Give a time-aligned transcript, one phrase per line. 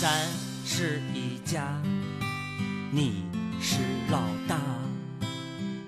[0.00, 0.26] 咱
[0.64, 1.78] 是一家，
[2.90, 3.22] 你
[3.60, 3.76] 是
[4.10, 4.58] 老大。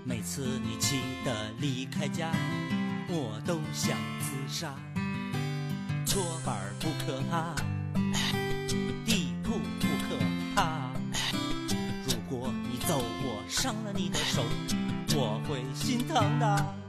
[0.04, 2.30] 每次你气得离开家，
[3.08, 4.74] 我都想自杀。
[6.04, 7.54] 搓板不可怕，
[9.06, 10.18] 地铺不可
[10.54, 10.90] 怕。
[12.04, 14.44] 如果你揍我，伤了你的手，
[15.16, 16.81] 我会心疼的。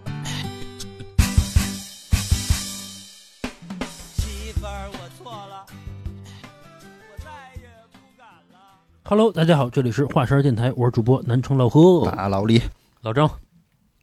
[9.15, 12.03] Hello，大家好，这里是华山电台，我是主播南城老何。
[12.03, 12.59] 大，老李，
[13.01, 13.29] 老张，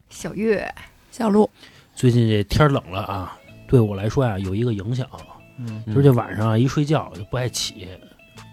[0.09, 0.73] 小月、
[1.11, 1.51] 小鹿，
[1.97, 5.05] 最近这天冷了啊，对我来说呀、有一个影响，
[5.59, 5.83] 嗯。
[5.89, 7.89] 就是这晚上啊一睡觉就不爱起，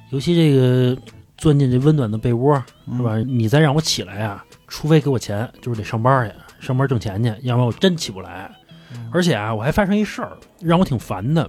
[0.10, 1.00] 尤其这个
[1.38, 2.56] 钻进这温暖的被窝，
[2.92, 3.18] 是吧？
[3.20, 8.50] 你再让我起来啊，除非给我钱，就是得上班去，上班挣钱去，要不然我真起不来。
[9.12, 11.48] 而且啊，我还发生一事儿，让我挺烦的。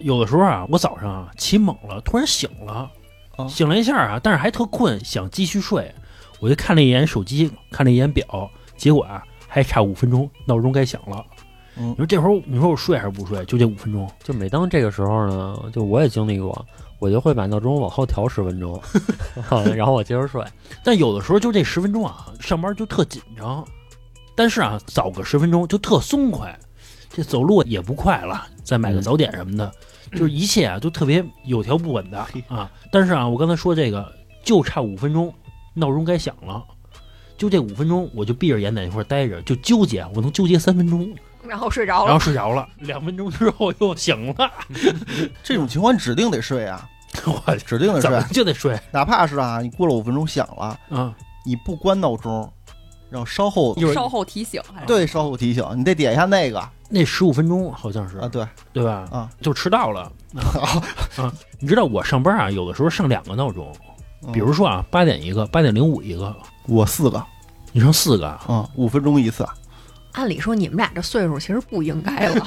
[0.00, 2.90] 有的时候啊，我早上啊起猛了，突然醒了，
[3.44, 5.92] 哦醒了一下啊，但是还特困，想继续睡，
[6.38, 11.24] 我就看了一眼手机，看了一眼表，结果啊还差五分钟，闹钟该响了。
[11.76, 13.44] 嗯你说这会儿你说我睡还是不睡？
[13.46, 16.66] 就这五分钟，就每当这个时候呢，就我也经历过，
[16.98, 18.78] 我就会把闹钟往后调十分钟
[19.74, 20.44] 然后我接着睡。
[20.84, 23.64] 但有的时候就这十分钟啊，上班就特紧张，
[24.34, 26.58] 但是啊早个十分钟就特松快，
[27.08, 29.72] 这走路也不快了，再买个嗯早点什么的，
[30.12, 32.70] 就是一切啊都特别有条不紊的啊。
[32.90, 34.12] 但是啊，我刚才说这个
[34.44, 35.32] 就差五分钟，
[35.74, 36.64] 闹钟该响了。
[37.36, 41.10] 就这五分钟，我就闭着眼在那块儿待着，就纠结，我能纠结三分钟，
[41.48, 42.20] 然后睡着了然后。
[42.22, 42.68] 睡着了。
[42.80, 44.50] 两分钟之后又醒了，
[45.42, 46.86] 这种情况指定得睡啊，
[47.24, 51.12] 我指定得怎么睡，就得睡哪怕是啊，你过了五分钟响了，嗯？
[51.46, 52.52] 你不关闹钟，
[53.08, 58.18] 然后稍后稍后提醒对稍后提醒，你得点一下那个那十五分钟好像是。
[58.18, 58.46] 啊，对。
[58.72, 59.08] 对吧？
[59.10, 60.10] 啊，就迟到了。
[60.34, 60.82] 啊
[61.22, 61.32] 啊！
[61.58, 63.72] 你知道我上班啊，有的时候上两个闹钟，
[64.26, 66.34] 嗯比如说啊，八点一个，八点零五一个，
[66.68, 67.24] 我四个。
[67.72, 69.46] 你上四个啊，啊，五分钟一次，
[70.12, 72.46] 按理说你们俩这岁数其实不应该了，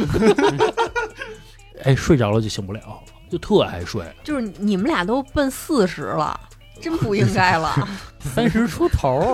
[1.84, 2.82] 哎，睡着了就醒不了，
[3.30, 4.04] 就特爱睡。
[4.24, 6.38] 就是你们俩都奔四十了，
[6.82, 7.88] 真不应该了。
[8.20, 9.34] 三十出头，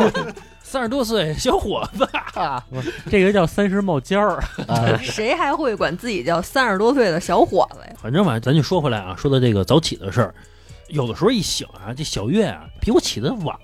[0.70, 2.08] 三十多岁小伙子，
[3.10, 4.36] 这个叫三十冒尖儿。
[4.68, 7.96] 啊，谁还会管自己叫三十多岁的小伙子呀？
[8.00, 10.36] 反正吧，咱就说回来啊，说到这个早起的事儿，
[10.90, 13.58] 有的时候一醒啊，这小月啊比我起得晚，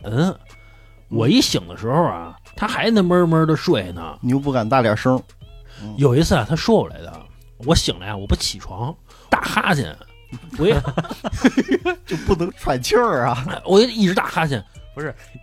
[1.09, 4.17] 我一醒的时候啊，他还那闷闷的睡呢。
[4.19, 5.21] 你又不敢大点声，
[5.97, 7.13] 有一次啊，他说我来的，
[7.67, 8.91] 我醒来啊，我不起床，
[9.29, 9.95] 打哈欠，
[10.57, 10.73] 我也
[12.03, 14.61] 就不能喘气儿啊，我就一直打哈欠，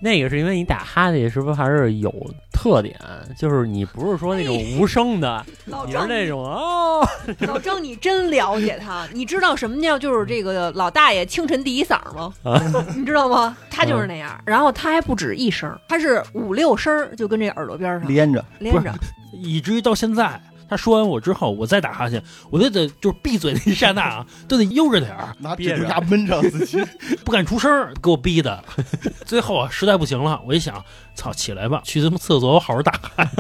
[0.01, 2.13] 那个是因为你打哈欠是不是还是有
[2.53, 2.99] 特点？
[3.37, 7.07] 就是你不是说那种无声的，老张，你是那种哦，
[7.47, 12.33] 老张，你真了解他，你知道什么叫就是这个老大爷清晨第一嗓吗？
[12.97, 13.57] 你知道吗？
[13.71, 18.93] 他就是那样，然后他还不止一声，他是五六声，就跟这耳朵边上连着，连着。
[19.33, 20.39] 以至于到现在，
[20.73, 26.83] 他说完我之后，我再打哈欠，我都得就是闭嘴那一刹那啊，都得悠着点儿，拿憋着指甲闷着自己，
[27.25, 27.71] 不敢出声，
[28.03, 28.65] 给我逼的。
[29.27, 30.83] 最后啊，实在不行了，我一想，
[31.15, 33.31] 操，起来吧，去他妈厕所，我好好打哈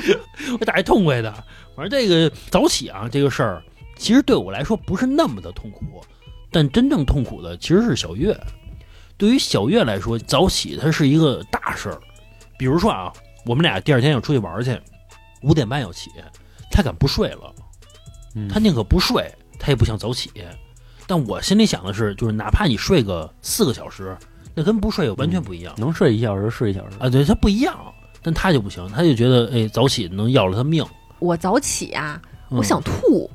[0.00, 0.18] 欠，
[0.58, 1.30] 我打一痛快的。
[1.76, 3.62] 反正这个早起啊，这个事儿，
[3.98, 6.02] 其实对我来说不是那么的痛苦，
[6.50, 8.34] 但真正痛苦的其实是小月。
[9.18, 12.00] 对于小月来说，早起它是一个大事儿。
[12.58, 13.12] 比如说啊，
[13.44, 14.78] 我们俩第二天要出去玩去，
[15.46, 16.10] 五点半要起，
[16.70, 17.54] 他敢不睡了，
[18.34, 20.30] 嗯他宁可不睡，他也不想早起。
[21.06, 24.16] 但我心里想的是，就是哪怕你睡个四个小时，
[24.54, 26.96] 那跟不睡完全不一样、能睡一小时睡一小时。
[26.98, 27.08] 啊！
[27.08, 27.78] 对，他不一样，
[28.22, 30.84] 但他就不行，他就觉得哎，早起能要了他命。
[31.20, 32.20] 我早起啊，
[32.50, 33.30] 嗯我想吐，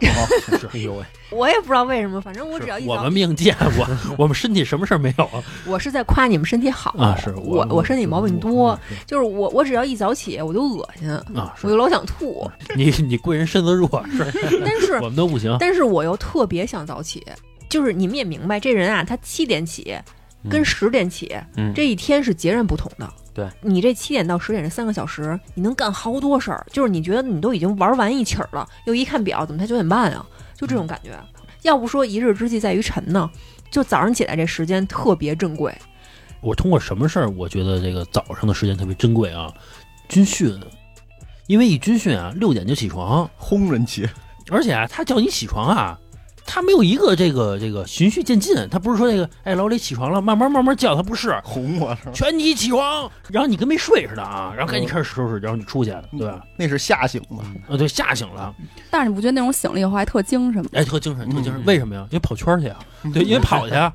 [0.72, 3.86] 哎呦喂，我也不知道为什么，反正我只要一我们命贱，我
[4.18, 5.24] 我们身体什么事儿没有。
[5.26, 5.42] 啊？
[5.66, 14.24] 我是在夸你们身体好啊，是我我身体毛病多，就是我我只要一早起我就恶心，啊，我就老想吐，你你贵人身子弱，是。
[14.64, 15.56] 但是我们都不行。
[15.60, 17.24] 但是我又特别想早起，
[17.68, 19.96] 就是你们也明白，这人啊，他七点起
[20.48, 20.64] 跟嗯。
[20.64, 21.72] 十点起，嗯。
[21.74, 23.08] 这一天是截然不同的。
[23.38, 30.26] 对你这七点到十点这三个小时，你能干好多事儿，就是你觉得你都已经玩完一起儿了，又一看表，怎么才九点半啊？
[30.56, 31.16] 就这种感觉。
[31.62, 33.30] 要不说一日之计在于晨呢，
[33.70, 35.72] 就早上起来这时间特别珍贵。
[36.40, 39.54] 我通过什么事儿，我觉得这个早上的时间特别珍贵啊？
[40.08, 40.58] 军训，
[41.46, 44.08] 因为一军训啊，六点就起床，轰人起，
[44.50, 45.96] 而且啊，他叫你起床啊，
[46.48, 52.10] 他他没有一个这个这个循序渐进，他不是说那个哎老李起床了，慢慢慢慢叫，他不是哄我是？
[52.12, 56.42] 全体起床，然后你跟没睡似的啊，然后赶紧开始收拾，然后你出去，对吧？
[56.56, 58.52] 那是吓醒的，啊，对，吓醒了，
[58.90, 60.70] 但是你不觉得那种醒了以后还特精神吗？
[60.72, 62.04] 哎，特精神，特精神，嗯为什么呀？
[62.10, 62.78] 因为跑圈儿去啊，
[63.14, 63.94] 对，因为跑去啊。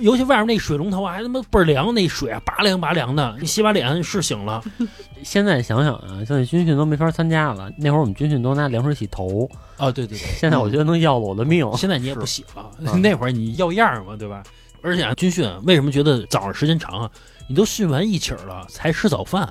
[0.00, 3.36] 尤其外面那水龙头啊，还他妈倍儿凉，那水啊拔凉拔凉的。
[3.40, 4.62] 你 洗把脸是醒了，
[5.22, 7.70] 现在想想啊，现在军训都没法参加了。
[7.78, 9.48] 那会儿我们军训都拿凉水洗头，
[9.78, 11.70] 哦，对对对，现在我觉得能要了我的命。
[11.76, 14.42] 现在你也不洗了， 嗯那会儿你要样儿嘛，对吧？
[14.82, 17.10] 而且啊，军训为什么觉得早上时间长啊？
[17.48, 19.48] 你都训完一起儿了才吃早饭，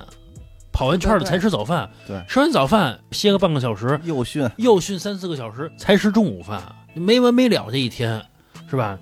[0.70, 6.62] 跑完圈儿了才吃早饭，对吃完早饭歇个半个小时，又训，又训三四个小时才吃中午饭，
[6.94, 8.22] 没完没了这一天，
[8.70, 8.98] 是吧？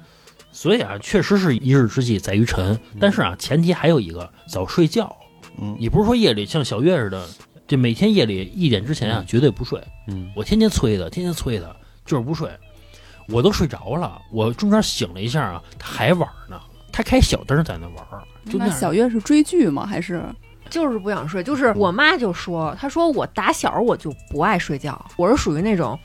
[0.54, 5.14] 所以啊，确实是一日之计在于晨，但是啊，前提还有一个早睡觉。
[5.60, 7.26] 嗯，你不是说夜里像小月似的，
[7.66, 9.82] 这每天夜里一点之前啊嗯绝对不睡。
[10.06, 11.66] 嗯，我天天催他，天天催他，
[12.06, 12.48] 就是不睡。
[13.28, 16.60] 我都睡着了，我中间醒了一下啊，他还玩呢，
[16.92, 19.84] 他开小灯在那玩儿，就那样小月是追剧吗？
[19.84, 20.22] 还是
[20.70, 21.42] 就是不想睡。
[21.42, 25.98] 就是我妈就说，她说我打小我就不爱睡觉，我是属于那种，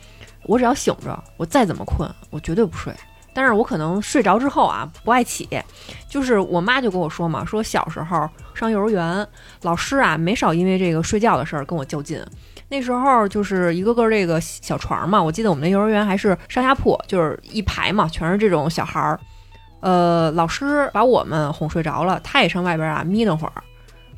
[0.46, 2.92] 我只要醒着，我再怎么困，我绝对不睡。
[3.40, 5.48] 但是我可能睡着之后啊，不爱起。
[6.10, 9.26] 就是我妈就跟我说嘛，说小时候上幼儿园，
[9.62, 12.22] 老师啊没少因为这个睡觉的事儿跟我较劲。
[12.68, 19.18] 那时候就是一个个这个小床嘛，我记得我们那幼儿园还是上下铺，就是一排嘛，全是这种小孩儿。
[19.80, 23.54] 呃，老师把我们哄睡着了，他也上外边啊眯瞪会儿。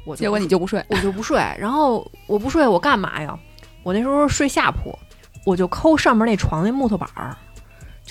[0.04, 0.84] 我结果你就不睡？
[0.90, 3.38] 我就不睡，然后我不睡，我干嘛呀？
[3.84, 4.98] 我那时候睡下铺，
[5.46, 7.38] 我就抠上面那床那木头板儿，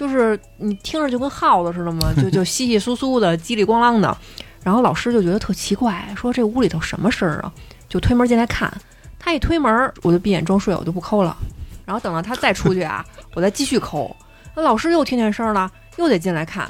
[0.00, 4.17] 就是你听着就跟耗子似的嘛，就就稀稀疏疏的， 叽里咣啷的。
[4.64, 7.52] 然后老师就觉得特奇怪，说这屋里头什么声儿啊？
[7.87, 8.73] 就推门进来看，
[9.19, 11.37] 他一推门，我就闭眼装睡，我就不抠了。
[11.85, 13.05] 然后等到他再出去啊，
[13.37, 14.17] 我再继续抠。
[14.56, 16.67] 那老师又听见声了，又得进来看，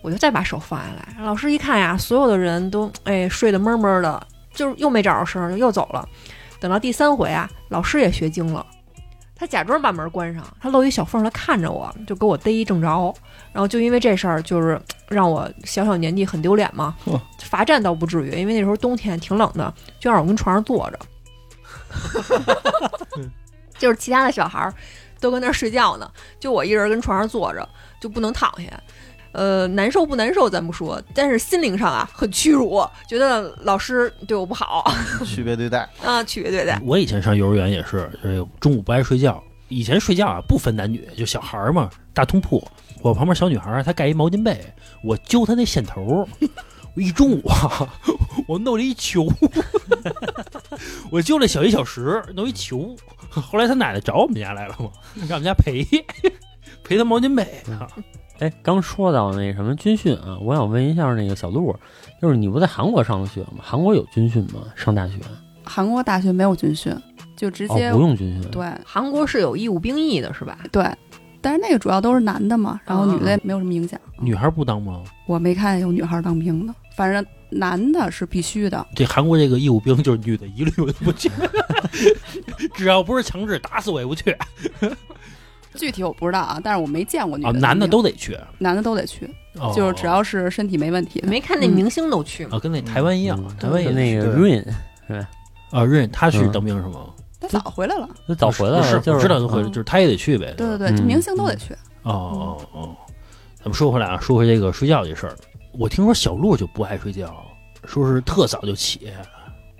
[0.00, 1.22] 我就再把手放下来。
[1.22, 6.08] 老师一看呀，所有的人都哎睡得闷闷的，就是又没找着声儿，就又走了。
[6.58, 8.64] 等到第三回啊，老师也学精了，
[9.42, 13.12] 他假装把门关上，他露一小缝儿，他看着我，就给我逮一正着。
[13.52, 16.94] 然后就因为这事儿，就是让我小小年纪很丢脸嘛。
[17.42, 20.98] 罚站倒不至于，因为那时候冬天挺冷的，就让我跟床上坐着
[23.80, 24.72] 就是其他的小孩儿
[25.18, 26.08] 都跟那儿睡觉呢，
[26.38, 27.68] 就我一人跟床上坐着，
[28.00, 28.70] 就不能躺下。
[29.32, 34.84] 呃，难受不难受咱不说，但是心灵上啊很屈辱，觉得老师对我不好
[35.24, 36.80] 区别对待，啊，区别对待。
[36.84, 39.42] 我以前上幼儿园也是，就是中午不爱睡觉。
[39.68, 42.62] 以前睡觉啊不分男女，就小孩儿嘛，大通铺。
[43.00, 44.60] 我旁边小女孩儿她盖一毛巾被，
[45.02, 46.28] 我揪她那线头儿，
[46.94, 47.88] 我一中午啊，
[48.46, 49.26] 我弄了一球，
[51.10, 52.94] 我揪了小一小时，弄一球。
[53.30, 54.90] 后来他奶奶找我们家来了嘛，
[55.26, 55.82] 让我们家赔
[56.84, 57.42] 赔他毛巾被
[57.72, 57.88] 啊。
[58.42, 61.72] 哎，刚说到那什么军训啊，我想问一下那个小鹿，
[62.20, 63.58] 就是你不在韩国上的学吗？
[63.60, 64.64] 韩国有军训吗？
[64.74, 65.14] 上大学
[65.62, 66.92] 韩国大学没有军训，
[67.36, 70.58] 就直哦接、不用军训，对韩国是有义务兵役的，是吧？
[70.72, 70.84] 对，
[71.40, 73.96] 但是那个主要都是男的嘛，然后女的也没有什么影响。
[74.18, 75.04] 女孩不当吗？
[75.28, 78.84] 我没看见有女孩当兵的，反正男的是必须的。
[78.96, 81.30] 这韩国这个义务兵就是女的一律我都不去，
[82.74, 84.36] 只要不是强制，打死我也不去
[85.76, 87.52] 具体我不知道啊，但是我没见过女啊！
[87.52, 89.28] 的男的都得去，男的都得去，
[89.58, 91.28] 哦就是只要是身体没问题的。
[91.28, 92.56] 没看那明星都去吗？
[92.56, 94.74] 啊，跟那台湾一样，嗯台湾也跟那个对 Rain
[95.70, 97.06] 啊，润他去嗯当兵是吗？
[97.40, 100.54] 他早回来了，他早回来了就是我知道他回来，嗯就是他也得去呗。
[100.56, 101.74] 对对对，明星都得去。
[102.02, 102.96] 哦哦哦，
[103.56, 105.34] 咱们说回来啊，说回这个睡觉这事儿，
[105.78, 107.34] 我听说小鹿就不爱睡觉，
[107.84, 109.10] 说是特早就起，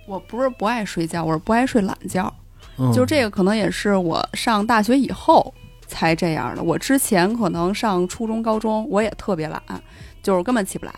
[0.08, 2.32] 我不是不爱睡觉，我是不爱睡懒觉。
[2.78, 5.52] 嗯就这个可能也是我上大学以后
[5.92, 6.62] 才这样的。
[6.62, 9.62] 我之前可能上初中、高中，我也特别懒，
[10.22, 10.92] 就是根本起不来。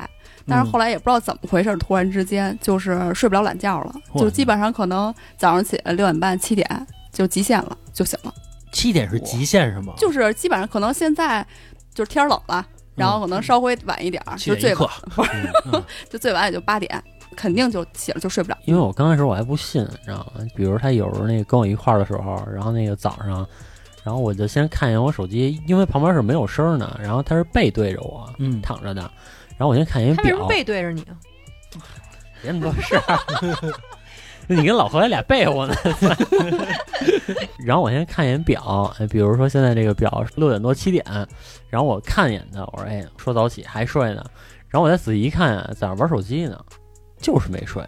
[0.46, 8.32] 但是后来也不知道怎么回事，突然之间就是睡不了懒觉了，就基本上可能早上起来六点半、七点就极限了，就醒了。
[8.70, 9.94] 七点是极限是吗？
[9.96, 11.46] 就是基本上可能现在
[11.94, 14.90] 就是天儿冷了，然后可能稍微晚一点儿，就最晚，
[15.72, 17.02] 嗯 就最晚也就八点，
[17.34, 18.58] 肯定就起了就睡不了。
[18.66, 20.44] 因为我刚开始我还不信，你知道吗？
[20.54, 23.48] 比如他有时候那个跟我一块儿的时候，然后那个早上，
[24.04, 29.00] 然后我就先看一眼我手机，因为旁边是没有声儿的，然后他是背对着我嗯，躺着的，
[29.56, 31.16] 然后我先看一眼表他为什么，背对着你啊？
[32.42, 33.74] 别那么多事儿。
[34.46, 35.74] 你跟老何还俩背我呢，
[37.64, 41.02] 然后我先看一眼表，哎，比如说现在这个表六点多七点，
[41.70, 44.22] 然后我看一眼他，我说哎，说早起还睡呢，
[44.68, 46.60] 然后我再仔细一看，在那玩手机呢，
[47.16, 47.82] 就是没睡。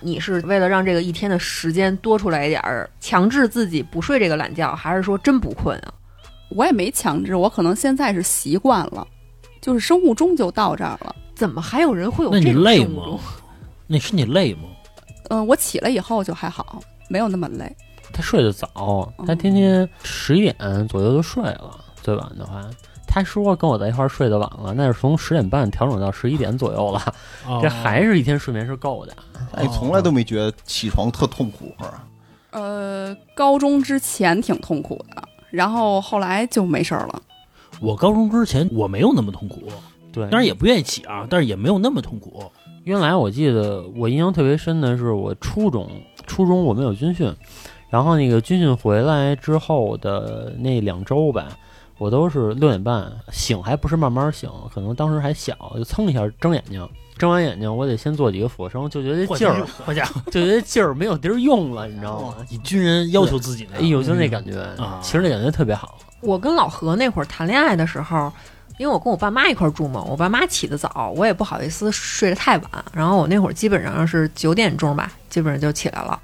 [0.00, 5.92] 你是为了让这个一天的时间多出来一点儿，强制自己不睡这个懒觉，还是说真不困啊？
[6.50, 9.06] 我也没强制，我可能现在是习惯了，
[9.60, 11.14] 就是生物钟就到这儿了。
[11.34, 13.18] 怎么还有人会有那你这种累吗？
[13.86, 14.62] 那是你累吗？
[15.28, 17.76] 嗯，我起来以后就还好，没有那么累。
[18.12, 22.68] 他睡得早，他天天十一点左右就睡了，最晚的话。
[23.12, 27.14] 他说跟我在一块儿睡得晚了，那是从十点半调整到十一点左右了，
[27.44, 29.12] 哦这还是一天睡眠是够的。
[29.52, 32.06] 哎，从来都没觉得起床特痛苦是吧？
[32.52, 37.22] 呃，高中之前挺痛苦的，然后后来就没事儿了。
[37.80, 39.64] 我高中之前我没有那么痛苦，
[40.12, 42.42] 对，当然也不愿意起啊，但是也没有那么痛苦。
[42.84, 45.88] 原来我记得我印象特别深的是我初中，
[46.26, 47.30] 初中我们有军训，
[47.88, 51.48] 然后那个军训回来之后的那两周吧，
[52.00, 56.88] 我都是六点半醒，还不是慢慢醒，可能当时还小，就蹭一下睁眼睛，
[57.18, 62.36] 睁完眼睛我得先做几个俯卧撑，就觉得劲儿，好家伙，就觉得劲儿没有地儿用了，你知道吗？
[62.48, 63.72] 以军人要求自己呢。
[63.74, 65.98] 哎呦，就那感觉啊，其实那感觉特别好。
[66.22, 68.32] 我跟老何那会儿谈恋爱的时候，
[68.78, 72.70] 因为我跟我爸妈一块儿住嘛，我爸妈起得早，我也不好意思睡得太晚。
[72.94, 76.18] 然后我那会儿基本上是九点钟吧，基本上就起来了。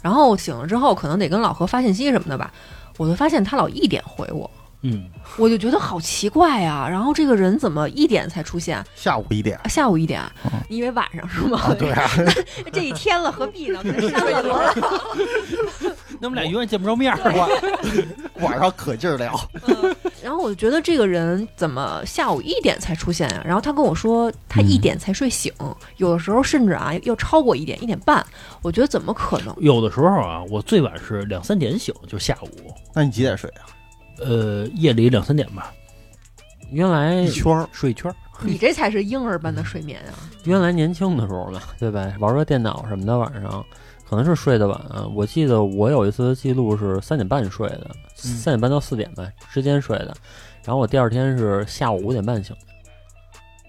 [0.00, 2.52] 然后醒了之后，可能得跟老何发信息什么的吧，
[2.98, 4.48] 我就发现他老一点回我，
[4.82, 8.84] 嗯，我就觉得好奇怪呀、然后这个人怎么一点才出现？
[8.94, 10.22] 下午一点啊下午一点，
[10.68, 11.58] 你以为晚上是吗？
[11.58, 12.08] 啊，对啊，
[12.72, 13.80] 这一天了，何必呢？
[13.84, 14.74] 跟删了。
[16.20, 17.18] 那我们俩永远见不着面儿。
[17.32, 19.38] 晚晚上可劲儿聊，
[20.22, 25.52] 然后我就觉得这个人怎么下午一点才出现呀、然后他跟我说他一点才睡醒，
[25.96, 28.24] 有的时候甚至啊要超过一点，一点半。
[28.62, 29.54] 我觉得怎么可能？
[29.58, 33.66] 有的时候啊，我最晚是两三点醒，就下午，那你几点睡啊？
[34.18, 35.72] 呃，夜里两三点吧，
[36.70, 38.14] 原来一圈儿，睡一圈儿。
[38.40, 40.14] 你这才是婴儿般的睡眠啊！
[40.44, 42.12] 原来年轻的时候嘛，对吧？
[42.20, 43.64] 玩个电脑什么的，晚上
[44.08, 44.80] 可能是睡得晚。
[45.12, 50.14] 我记得我有一次的记录是三点半睡的，三点半到四点吧之间睡的。
[50.64, 52.54] 然后我第二天是下午五点半醒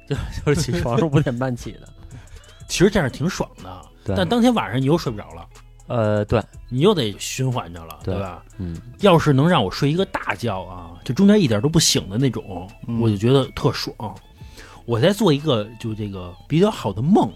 [0.08, 0.16] 的，
[0.46, 1.90] 就就是起床是五点半起的。
[2.68, 5.48] 其实这样挺爽的，但当天晚上你又睡不着了，
[5.90, 8.44] 呃，对，你又得循环着了，对对吧？
[8.60, 13.94] 嗯，要是能让我睡一个大觉啊，就中间一点都不醒的那种，嗯我就觉得特爽。
[14.86, 17.32] 我在做一个就这个比较好的梦，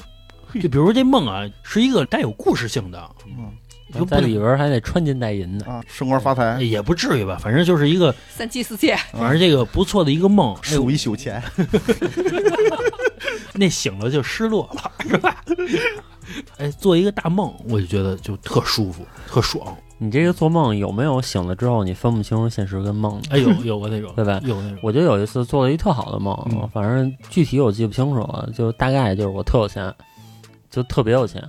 [0.61, 3.51] 就比如说这梦啊，是一个带有故事性的，嗯
[3.93, 5.65] 就不在里边还得穿金戴银的。
[5.67, 10.55] 啊，升官发财，也不至于吧，反正就是一个，三妻四妾，反正这个不错的一个梦。
[10.55, 11.41] 哎数一宿钱，
[13.53, 15.43] 那醒了就失落了，是吧？
[16.57, 19.75] 哎，做一个大梦，我就觉得就特舒服，特爽。
[19.99, 23.29] 你这个做梦有没有醒了之后你分不清楚现实跟梦的？
[23.31, 29.93] 哎，有有过那种， 对吧有那种，我就有一次做了一特好的梦，嗯反正具体我记不清楚了，就大概就是我特有钱，
[30.69, 31.41] 就特别有钱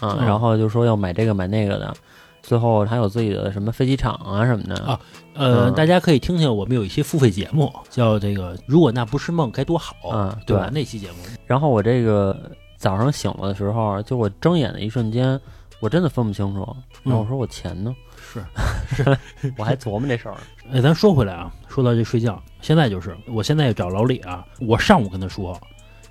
[0.00, 1.94] 啊，嗯然后就说要买这个买那个的，
[2.42, 4.98] 最后还有自己的什么飞机场啊什么的啊
[5.34, 10.66] 呃，嗯大家可以听听我们有一些付费节目，叫这个“如果那不是梦该多好”，嗯对吧？
[10.66, 11.16] 对那期节目，
[11.46, 12.36] 然后我这个
[12.80, 15.38] 早上醒了的时候，就我睁眼的一瞬间，
[15.80, 17.94] 我真的分不清楚，然后我说我钱呢？
[18.32, 18.44] 是，
[19.58, 20.36] 我还琢磨这事儿，
[20.72, 25.60] 哎，咱说回来啊，说到这睡觉，现在就是我现在找老李啊，我上午跟他说，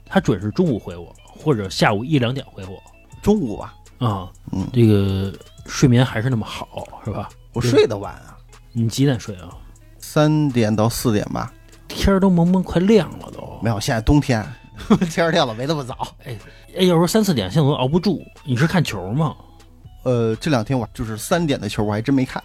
[0.06, 2.80] 他准是中午回我，或者下午一两点回我
[3.22, 5.34] 中午吧，啊，嗯，这个
[5.66, 6.68] 睡眠还是那么好，
[7.04, 7.30] 是吧？
[7.54, 8.38] 我睡得晚啊，
[8.74, 9.50] 你几点睡啊？
[9.98, 11.52] 三点到四点吧，
[11.88, 13.60] 天儿都蒙蒙快亮了都。
[13.64, 14.46] 没有，现在冬天，
[15.10, 16.08] 天儿亮了没那么早。
[16.26, 16.36] 哎，
[16.84, 18.22] 要说三四点，现在我都熬不住。
[18.44, 19.36] 你是看球吗？
[20.04, 22.42] 呃，这两天我就是三点的球，我还真没看，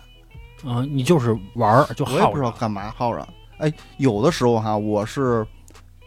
[0.64, 2.33] 啊，你就是玩儿就我也耗着。
[2.33, 3.26] 不知道干嘛耗着。
[3.59, 5.47] 哎，有的时候哈，我是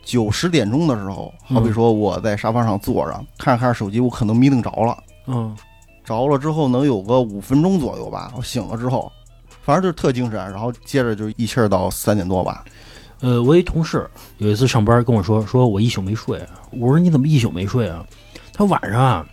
[0.04, 5.56] 九十点钟的时候，好比说我在沙发上坐着，看着看着手机，我可能迷瞪着了，嗯，
[6.04, 8.34] 着了之后能有个五分钟左右吧。
[8.36, 9.10] 我醒了之后，
[9.64, 12.66] 反正就是特精神，然后接着就一气儿到三点多吧。
[13.20, 14.08] 呃，我一同事
[14.38, 16.40] 有一次上班跟我说，说我一宿没睡。
[16.72, 18.06] 我说你怎么一宿没睡啊？
[18.54, 19.28] 他晚上啊，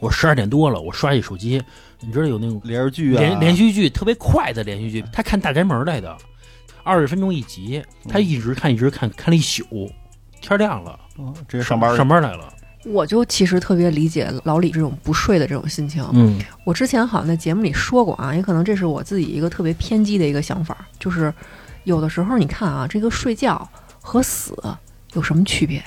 [0.00, 1.62] 我十二点多了，我刷一手机，
[2.00, 6.16] 你知道有那种连续剧啊，连连续剧特别快的连续剧，他看大宅门来的，
[6.82, 9.90] 二十分钟一集，他一直看一直看，看了一宿，
[10.40, 12.52] 天亮了，嗯直接上班上班来了。
[12.84, 16.04] 我就其实特别理解老李这种不睡的这种心情。
[16.12, 21.32] 嗯我之前好像在节目里说过啊，也可能这是我自己一个特别偏激的一个想法，就是
[21.88, 23.66] 有的时候你看啊，这个睡觉
[24.02, 24.54] 和死
[25.14, 25.82] 有什么区别？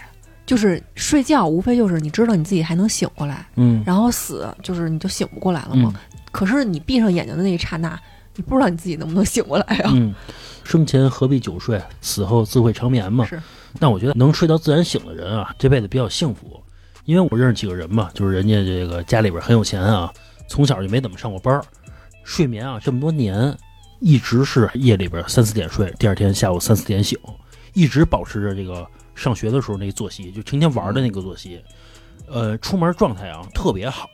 [0.47, 5.93] 就是睡觉无非就是你知道你自己还能醒过来，嗯然后死就是你就醒不过来了嘛。
[6.31, 7.97] 可是你闭上眼睛的那一刹那，
[8.35, 9.91] 你不知道你自己能不能醒过来啊？
[9.93, 10.13] 嗯，
[10.63, 13.23] 生前何必久睡，死后自会长眠嘛。
[13.25, 13.39] 是，
[13.79, 16.59] 但我觉得能睡到自然醒的人啊，这辈子比较幸福。
[17.05, 20.11] 因为我认识几个人嘛，就是人家这个家里边很有钱啊，
[20.49, 21.63] 从小就没怎么上过班儿，
[22.23, 23.55] 睡眠啊这么多年
[24.01, 27.17] 一直是夜里边三四点睡，第二天下午三四点醒，
[27.73, 31.63] 一直保持着这个上学的时候那个作息，就成天玩的那个作息。
[32.27, 34.07] 呃，出门状态啊特别好，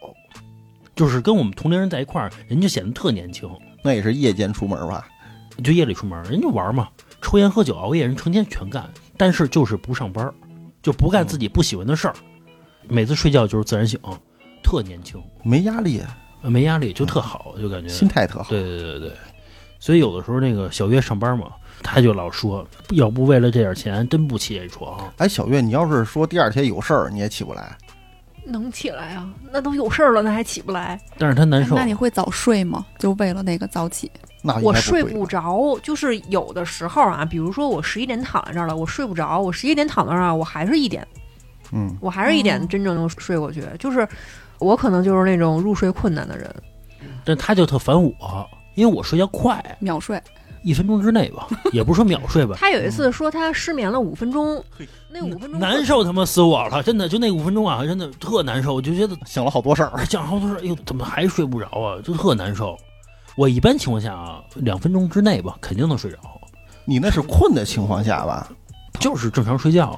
[0.94, 3.50] 就是跟我们同龄人在一块儿，人就显得特年轻。
[3.82, 5.08] 那也是夜间出门吧？
[5.64, 6.90] 就夜里出门，人就玩嘛，
[7.22, 10.32] 抽烟喝酒熬夜，人成天全干，但是就是不上班，
[10.84, 12.16] 就不干自己不喜欢的事儿。
[12.90, 13.98] 每次睡觉就是自然醒，
[14.62, 16.02] 特年轻，没压力，
[16.42, 18.50] 呃没压力，就特好，就感觉心态特好。
[18.50, 19.12] 对对对对，
[19.80, 21.48] 所以有的时候那个小月上班嘛，
[21.84, 25.00] 他就老说，要不为了这点钱，真不起这床。
[25.18, 27.78] 哎，小月，你要是说第二天有事儿，你也起不来。
[28.50, 29.30] 能起来啊？
[29.52, 30.98] 那都有事儿了，那还起不来？
[31.18, 31.76] 但是他难受。
[31.76, 32.86] 那你会早睡吗？
[32.98, 34.10] 就为了那个早起？
[34.42, 41.06] 那我睡不着，就是有的时候啊，比如说我十一点躺在这儿了，我睡不着，我十一点躺在这儿，我还是一点，
[41.74, 43.66] 嗯，我还是一点哦真正能睡过去。
[43.78, 44.08] 就是
[44.60, 46.50] 我可能就是那种入睡困难的人，
[47.26, 50.22] 但他就特烦我，因为我睡觉快，秒睡？
[50.62, 52.56] 一分钟之内吧，也不是说秒睡吧。
[52.60, 54.64] 他有一次说他失眠了五分钟，
[55.10, 60.06] 那五分钟难受他妈死我了，真的就那五分钟啊，真的特难受，我就觉得想了好多事儿。
[60.06, 62.00] 想好多事儿，哎呦，怎么还睡不着啊？
[62.04, 62.78] 就特难受。
[63.36, 66.18] 我一般情况下啊，两分钟之内吧，肯定能睡着，
[66.86, 68.48] 你那是困的情况下吧？
[69.00, 69.98] 就是正常睡觉。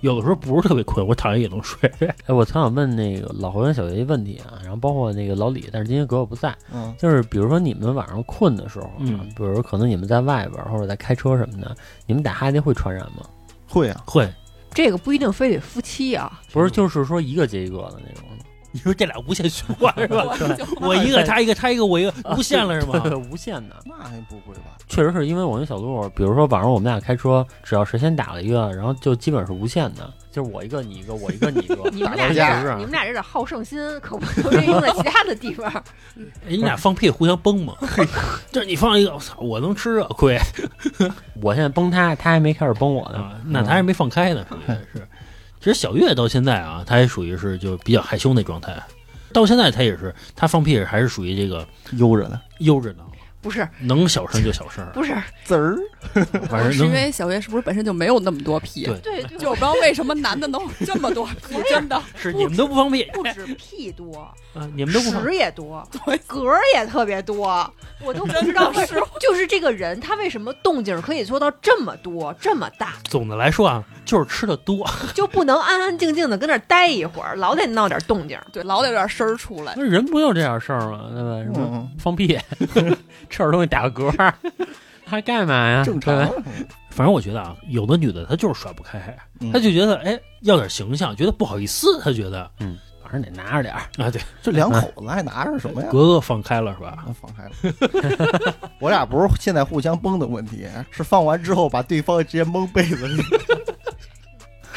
[0.00, 1.90] 有的时候不是特别困， 我躺下也能睡。
[2.00, 11.76] 哎，我特想问那个老侯跟小杰一问题啊，然后包括那个老李，但是今天哥哥不在，嗯，就是比如说你们晚上困的时候，啊嗯比如可能你们在外边儿或者在开车什么的，
[12.06, 13.24] 你们打哈欠会传染吗？
[13.68, 14.28] 会啊，会，
[14.72, 18.27] 这个不一定非得夫妻啊，不是，就是说一个接一个的那种。
[18.70, 20.24] 你说这俩无限循环是吧？
[20.80, 22.98] 我一个他一个他一个我一个，无限了是吗？
[22.98, 23.76] 对，无限的。
[23.86, 24.76] 那还不会吧？
[24.88, 35.66] 确实是因为我跟小鹿，比如说晚上我们俩开车，只要谁先打了一个，然后就基本是无限的，就是我一个你一个，我一个你一个， 你们俩这你们俩这点好胜心，可不能用在其他的地方。
[36.46, 37.74] 哎，你俩放屁互相崩吗？
[38.52, 40.38] 就是你放一个，我操，我能吃啊，亏
[41.40, 43.18] 我现在崩他，他还没开始崩我呢。
[43.18, 45.08] 啊，那他还没放开呢，属于是。
[45.68, 48.74] 其实小月到现在啊，她也属于是就比较害羞那状态，
[49.34, 53.04] 到现在她也是，她放屁还是属于这个悠着呢，悠着呢，
[53.40, 55.14] 不是能小声就小声，不是，
[55.44, 55.76] 滋儿。
[56.48, 58.84] 反正是因为小月是不是本身就没有那么多屁？
[59.02, 62.00] 对就我不知道为什么男的能有这么多屁，真的。
[62.16, 64.16] 是你们都不放屁不止屁多，
[64.54, 65.86] 啊，你们都不放屎也多，
[66.28, 67.68] 嗝儿也特别多，
[68.00, 74.88] 我都不知道是就是这个人他为什么动静可以做到这么多这么大，总的来说啊，就是吃的多。
[75.14, 78.38] 就不能安安静静的跟那儿待一会儿，老得闹点动静。
[78.52, 79.74] 对，老得有点声儿出来。
[79.76, 81.08] 那人不就这点事儿吗？
[81.12, 81.42] 对吧？
[81.42, 82.38] 什么嗯，放屁，
[83.28, 84.32] 吃点东西打个嗝，
[85.06, 85.82] 还干嘛呀？
[85.84, 86.42] 正常对吧。
[86.90, 93.80] 反正我觉得啊，有的女的她就是甩不开，嗯她就觉得哎要点形象，觉得不好意思，她觉得嗯反正得拿着点儿。
[94.04, 95.88] 啊对， 这两口子还拿着什么呀？
[95.90, 96.88] 格格放开了是吧？
[97.06, 98.54] 啊放开了。
[98.80, 103.22] 我俩不是现在互相崩的问题，是放完之后把对方直接蒙被子里。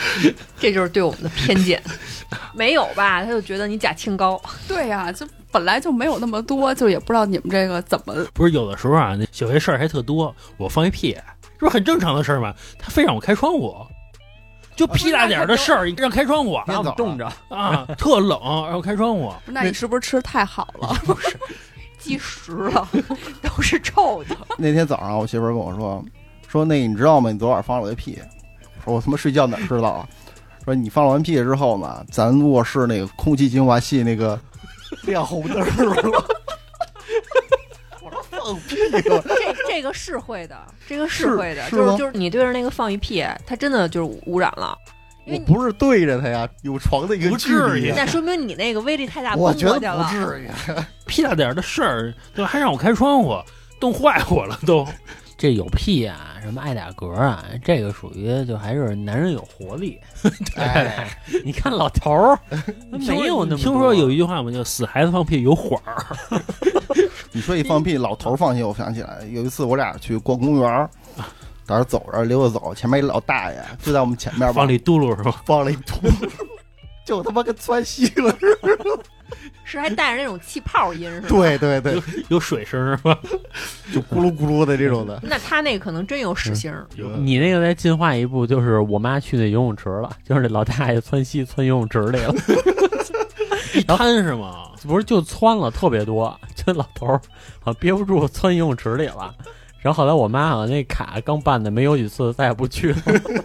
[0.60, 1.82] 这就是对我们的偏见，
[2.54, 3.24] 没有吧？
[3.24, 11.14] 他就觉得你假清高，对呀、就本来就没有那么多，就也不知道你们这个怎么不是有的时候啊，那小些事儿还特多，我放一屁，
[11.60, 12.54] 这不是很正常的事儿吗？
[12.80, 13.76] 他非让我开窗户，
[14.76, 19.32] 就屁大点儿的事儿，让开窗户天早上冻着，啊，特冷，然后开窗户。
[19.46, 20.88] 那你是不是吃太好了？
[21.06, 21.38] 不是，
[22.00, 22.88] 积食了，
[23.42, 24.36] 都是臭的。
[24.58, 26.04] 那天早上我媳妇儿跟我说，
[26.48, 27.32] 说那你知道吗？
[27.32, 28.18] 你昨晚放了个屁。
[28.86, 30.08] 我说我他妈睡觉哪知道啊？
[30.64, 34.40] 说你放完屁之后呢，咱卧室那个空气净化器那个
[35.04, 35.66] 亮红灯了。
[38.04, 38.76] 我说放屁
[39.10, 40.56] 了，这这个是会的，
[40.88, 44.78] 这个是是会的，就是就是你对着那个放一屁，它真的就是污染了。
[45.26, 47.94] 因为你我不是对着它呀，有床的一个不距离至于。
[47.96, 50.28] 那说明你那个威力太大，我崩觉得不过去了。
[50.28, 50.50] 至于。
[51.06, 52.50] 屁大点儿的事儿，对吧？
[52.50, 53.38] 还让我开窗户，
[53.80, 54.88] 冻坏我了都。
[55.42, 60.00] 这有屁啊，什么爱打嗝啊，这个属于就还是男人有活力。
[60.22, 62.40] 对，你看老头儿
[62.92, 66.06] 没有那么听说有一句话嘛，叫“死孩子放屁有火儿
[67.34, 75.42] 你说一放屁，老头儿放屁，我想起来有一次我俩去逛公园儿，在那儿走着溜达走，前面一老大爷就在我们前面”，吧放了一嘟噜是吧？
[75.44, 76.30] 放了一秃噜，
[77.04, 78.70] 就他妈跟窜稀了似的。
[79.72, 81.28] 是还带着那种气泡音是吧？
[81.30, 83.18] 对对对有，有水声是吧？
[83.94, 85.20] 就咕噜咕噜的这种的。
[85.24, 86.86] 那他那可能真有屎星儿。
[86.96, 92.34] 有你那个再进化一步，就是我妈去那游泳池了，就是那老大爷窜稀窜游泳池里了，
[93.74, 94.68] 一滩是吗？
[94.84, 97.22] 不是就窜了特别多，就老头儿
[97.64, 99.34] 啊憋不住窜游泳池里了。
[99.80, 102.98] 然后后来我妈好像那卡刚办的没有几次，再也不去了。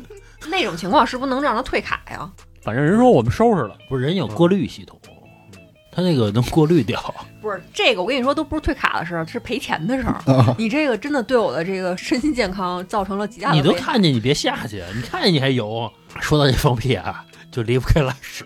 [0.49, 2.31] 那种情况是不是能让他退卡呀？
[2.62, 4.99] 反正人说我们收拾了，不是人有过滤系统，
[5.97, 7.03] 它那个能过滤掉。
[7.41, 10.21] 不是这个，我跟你说，都不是退卡的事儿，是赔钱的事儿。
[10.31, 15.91] 啊你这个真的对我的这个身心健康造成了极大的你都看见，你别下去，你看见你还游。
[16.21, 18.45] 说到这放屁啊，就离不开拉屎。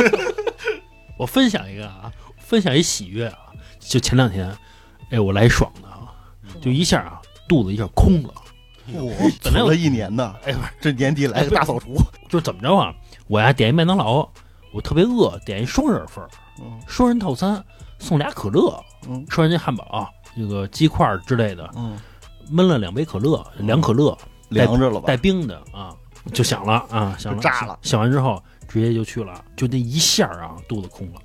[1.16, 3.38] 我分享一个啊，分享一喜悦啊，
[3.78, 4.54] 就前两天，
[5.10, 6.12] 哎，我来爽的啊，
[6.60, 8.34] 就一下啊，肚子一下空了。
[8.92, 11.94] 我本来我了一年的，哎，不是，这年底来个大扫除。
[12.28, 12.92] 就怎么着啊？
[13.28, 14.28] 我呀点一麦当劳，
[14.72, 16.28] 我特别饿，点一双人份儿，
[16.60, 17.62] 嗯双人套餐
[17.98, 21.98] 送俩可乐，嗯吃完这汉堡、这个鸡块之类的，嗯，
[22.52, 24.16] 焖了两杯可乐，凉可乐
[24.48, 25.16] 凉着了吧带？
[25.16, 25.94] 冰的啊，
[26.32, 31.20] 就响了啊，响了，炸了响完之后直接就去了，就那一下啊，肚子空了。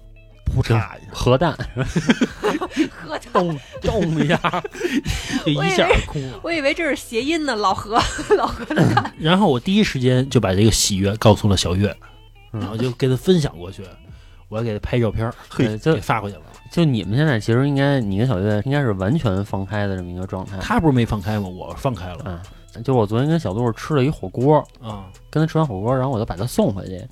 [0.49, 3.19] 扑嚓一下，核弹喝的。
[3.33, 4.39] 动动一下，
[5.45, 6.39] 就一下空了。
[6.43, 8.01] 我以为这是谐音呢，老何，
[8.37, 9.13] 老何的蛋。
[9.19, 11.93] 然后我第一时间就把这个喜悦告诉了小月，
[12.53, 13.83] 嗯然后就给他分享过去，
[14.49, 16.41] 我还给他拍照片儿，对，就给发过去了。
[16.71, 20.57] 就你们现在其实应该，你跟小月应该是完全放开的这么一个状态。
[20.59, 21.47] 他不是没放开吗？
[21.47, 22.41] 我放开了
[22.75, 25.05] 嗯，就我昨天跟小杜吃了一火锅，啊。
[25.29, 27.05] 跟他吃完火锅，然后我就把他送回去，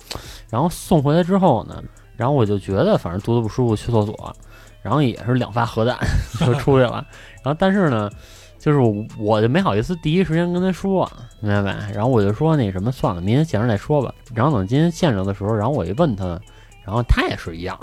[0.50, 1.82] 然后送回来之后呢，
[2.16, 4.36] 然后我就觉得反正肚子不舒服，去厕所，
[4.82, 5.96] 然后也是两发核弹
[6.40, 7.06] 就出去了，
[7.42, 8.10] 然后但是呢，
[8.58, 11.08] 就是我我就没好意思第一时间跟他说，
[11.40, 11.92] 明白没？
[11.94, 14.12] 然后我就说那什么算了，明天见着再说吧。
[14.34, 16.40] 然后等今天见着的时候，然后我一问他，
[16.86, 17.78] 然后他也是一样。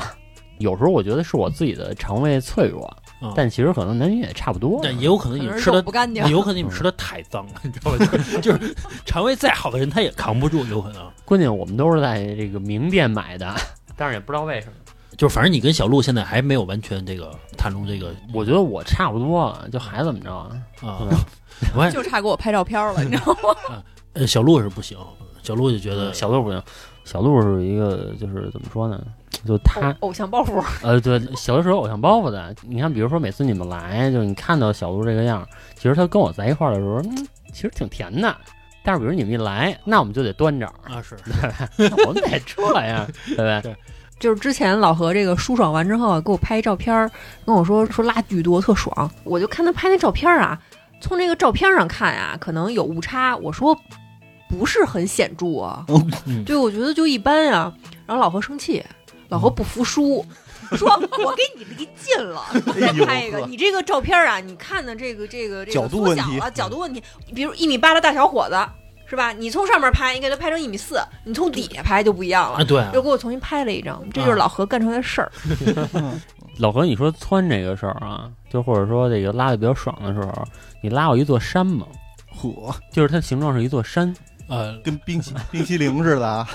[0.59, 2.85] 有时候我觉得是我自己的肠胃脆弱，
[3.19, 4.79] 啊但其实可能男女也差不多。
[4.83, 7.97] 但也有可能你们吃的不干净有可能你们吃的太脏了，你知道吧？
[8.05, 11.11] 就是就是肠胃再好的人他也扛不住，有可能。
[11.25, 13.53] 关键我们都是在这个名店买的，
[13.97, 14.73] 但是也不知道为什么。
[15.17, 20.49] 就是反正你跟小鹿现在还没有完全这个袒露这个我觉得我差不多了，就还怎么着啊？
[20.81, 21.07] 啊，
[21.75, 23.83] 我也就差给我拍照片了，你知道吗？
[24.13, 24.97] 呃小鹿是不行，
[25.43, 26.61] 小鹿就觉得小鹿不行，
[27.03, 29.01] 小鹿是一个就是怎么说呢？
[29.45, 32.55] 就他偶偶像包袱，呃，对，小的时候偶像包袱的。
[32.61, 38.33] 你看，比如说每次你们来，就是你看到小鹿这个样儿，其实他跟我在一块儿的时候，嗯，其实挺甜的。
[38.85, 41.17] 但是比如你们一来，那我们就得端着，啊是
[41.77, 43.75] 那我们得这样，对不对？
[44.19, 47.11] 就是之前老何这个舒爽完之后给我拍一照片儿，
[47.45, 50.57] 跟我说说拉巨多特爽，我就看他拍那照片儿啊，
[51.01, 53.77] 从这个照片上看啊、可能有误差，我说
[54.57, 55.85] 不是很显著啊，
[56.25, 57.73] 嗯对，我觉得就一般呀、
[58.05, 58.83] 然后老何生气，
[59.29, 60.25] 老何不服输。
[60.77, 62.41] 说我给你离近了，
[62.79, 63.39] 再拍一个。
[63.41, 67.03] 你这个照片啊，你看的这个这个这个角度问题缩小了，角度问题。
[67.35, 68.57] 比如一米八的大小伙子，
[69.05, 69.31] 是吧？
[69.31, 72.63] 你从上面拍，你给他拍成一米四，你从底下拍就不一样了啊。
[72.63, 75.31] 对啊又给我重新拍了一张，这就是老何干出来的事儿。
[76.57, 80.43] 老何，你说窜这个事儿啊，就或者说这个拉的比较爽的时候，
[80.81, 81.85] 你拉过一座山吗？
[82.35, 84.11] 嚯，就是它形状是一座山，
[84.47, 86.47] 呃跟冰淇冰淇淋似的啊，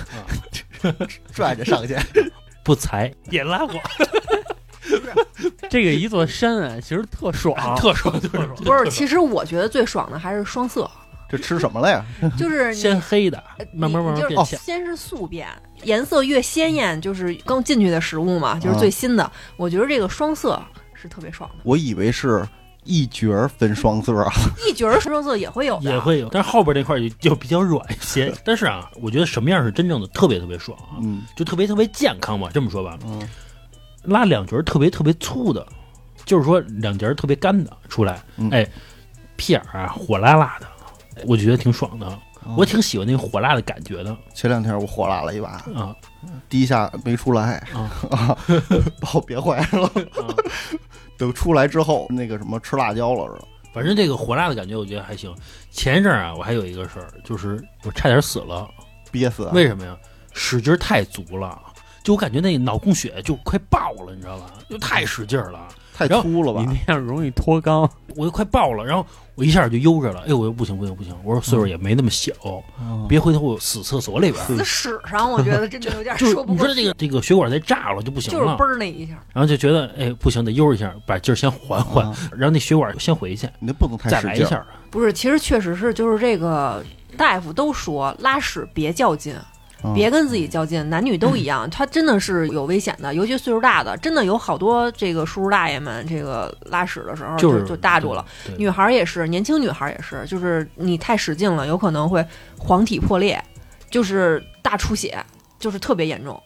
[1.33, 1.97] 拽着上去。
[2.65, 3.81] 不才也拉过，
[5.71, 10.91] 这个一座山啊，其实特爽，特爽特爽，不是，其实我觉得最爽的还是双色，
[11.31, 12.05] 这吃什么了呀？
[12.37, 14.59] 就是你先黑的，呃慢慢慢慢变浅。
[14.59, 15.49] 先是素变，
[15.85, 19.33] 颜色越鲜艳，就是刚进去的食物嘛，就是最新的。
[19.57, 22.47] 我觉得这个双色是特别爽的，我以为是
[22.89, 24.33] 一角儿分双色啊，
[24.67, 28.33] 一角儿双色也会有的，也会有，但是后边那块儿就就比较软一些。
[28.43, 30.97] 但是啊，我觉得什么样是真正的特别特别爽啊？
[31.03, 32.49] 嗯就特别特别健康嘛。
[32.53, 33.21] 这么说吧，嗯，
[34.05, 35.67] 拉两角儿特别特别粗的，
[36.25, 38.67] 就是说两节儿特别干的出来，嗯哎，
[39.37, 40.67] 屁眼儿啊火辣辣的，
[41.27, 42.07] 我觉得挺爽的。
[42.07, 42.19] 哦
[42.57, 45.95] 我挺喜欢那个火辣的感觉的前两天我火辣了一把，啊
[46.49, 48.39] 第一下没出来啊啊，
[49.03, 49.83] 把我憋坏了。
[50.17, 50.33] 啊！
[51.19, 53.49] 等出来之后，那个什么吃辣椒了是吧？
[53.75, 55.35] 反正这个火辣的感觉，我觉得还行。
[55.71, 58.67] 前一阵儿啊，我还有一个事儿，就是我差点死了。
[59.11, 59.53] 憋死啊！
[59.55, 59.97] 为什么呀？
[60.33, 61.61] 使劲儿太足了，
[62.05, 64.53] 就我感觉那脑供血就快爆了，你知道吧？
[64.69, 65.67] 就太使劲儿了，
[66.07, 66.79] 太粗了吧你？
[66.87, 67.89] 那样容易脱肛。
[68.17, 68.85] 我就快爆了。
[68.85, 72.33] 然后我一下就悠着了，哎呦，我又不行不行不行，我说岁数也没那么小，
[72.81, 74.47] 嗯别回头我死厕所里边儿。
[74.47, 79.13] 死屎上，我觉得真的有点 就是说不过去，你说这个这个血管再炸了就不行了，就是嘣儿那一下。
[79.33, 84.35] 然后就觉得哎不行得悠一下，把劲儿先缓缓，啊让那血管先回去，你那不能太再使劲儿。
[84.35, 84.67] 来一下。
[84.91, 86.83] 不是，其实确实是，就是这个
[87.17, 89.45] 大夫都说拉屎别较劲，嗯
[89.95, 98.25] 别跟自己较劲，男女都一样，他真的是有危险的，尤其岁数大的，真的有好多这个叔叔大爷们，这个拉屎的时候就就大住了。。
[98.57, 102.25] 女孩儿也是，年轻女孩儿也是，就是你太使劲了，有可能会
[102.59, 103.41] 黄体破裂，
[103.91, 105.17] 就是大出血，
[105.59, 106.41] 就是特别严重。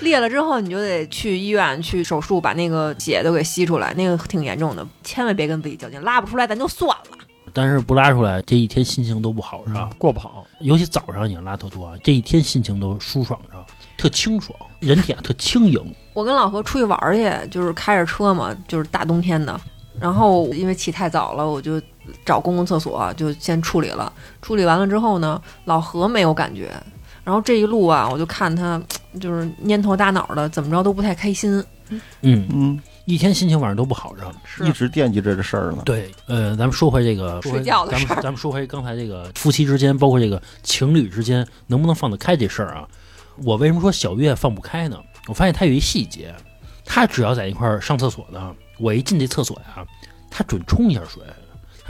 [0.00, 4.86] 裂了之后，你就得去医院去手术，把那个血都给吸出来，那个挺严重的。
[5.04, 7.15] 千万别跟自己较劲，拉不出来咱就算了。
[7.56, 9.88] 但是不拉出来，这一天心情都不好，是吧？
[9.96, 10.44] 过不好。
[10.60, 13.56] 尤其早上你要拉特多，这一天心情都舒爽着，
[13.96, 15.82] 特清爽，人体啊特轻盈。
[16.12, 19.58] 我跟老何出去玩儿去，就是开着车嘛，就是大冬天的。
[19.98, 21.80] 然后因为起太早了，我就
[22.26, 24.12] 找公共厕所就先处理了。
[24.42, 26.70] 处理完了之后呢，老何没有感觉。
[27.24, 28.78] 然后这一路啊，我就看他
[29.18, 31.64] 就是蔫头耷脑的，怎么着都不太开心。
[32.20, 34.66] 嗯，嗯，一天心情晚上都不好着。
[34.66, 35.82] 一直惦记着这事儿呢。
[35.84, 42.86] 对，呃，咱们说回这个睡觉的咱事儿们咱们说回刚才这个夫妻之间，包括这个情侣之间，能不能放得开这事儿啊？
[43.44, 44.98] 我为什么说小月放不开呢？
[45.28, 46.34] 我发现她有一细节，
[46.84, 49.86] 她只要在一块儿上厕所呢，我一进这厕所呀，
[50.30, 51.22] 她准冲一下水，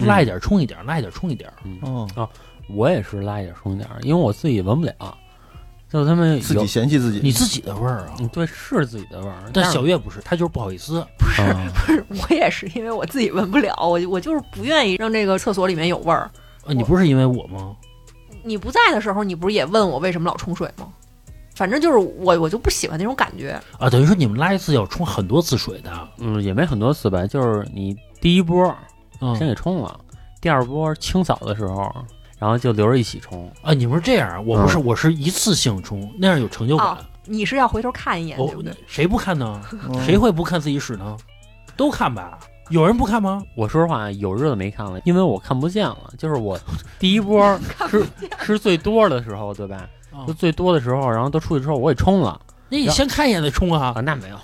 [0.04, 1.50] 拉一点冲一点，拉一点冲一点。
[1.82, 2.28] 哦，
[2.68, 5.16] 我也是拉一点冲一点，因为我自己闻不了，
[6.00, 7.20] 就他们自己嫌弃自己。
[7.22, 8.14] 你自己的味儿啊。
[8.18, 9.36] 嗯，对，是自己的味儿。
[9.52, 10.98] 但小月不是，她就是不好意思。
[11.00, 16.30] 啊 不是，我也是，因为我自己闻不了，我我就是不愿意让这个厕所里面有味儿。
[16.64, 17.74] 啊，你不是因为我吗？
[18.42, 20.86] 你不在的时候，你不是也问我为什么老冲水吗？
[21.54, 23.58] 反正就是我，我就不喜欢那种感觉。
[23.78, 26.08] 啊，等于说你们拉一次要冲很多次水的。
[26.18, 28.74] 嗯，也没很多次吧，就是你第一波
[29.20, 29.98] 嗯先给冲了，
[30.40, 31.90] 第二波清扫的时候，
[32.38, 33.50] 然后就留着一起冲。
[33.62, 36.98] 啊，你们是这样，我不是，我是一次性冲，那样有成就感哦。
[37.24, 39.60] 你是要回头看一眼，哦对不对？，谁不看呢？
[39.88, 41.16] 嗯谁会不看自己屎呢？
[41.76, 42.38] 都看吧。
[42.70, 43.42] 有人不看吗？
[43.54, 45.96] 我说实话，有日子没看了，因为我看不见了。
[46.18, 46.58] 就是我
[46.98, 48.04] 第一波是
[48.40, 49.88] 是 最多的时候，对吧？
[50.12, 54.36] 啊就最多的时候，然后都出去之后，我也冲了那你先看一眼再冲啊啊，，那没有，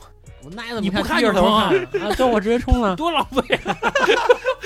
[0.45, 2.15] 我那怎么你不看就冲啊看啊？
[2.15, 2.95] 就我直接冲了。
[2.97, 3.43] 多浪费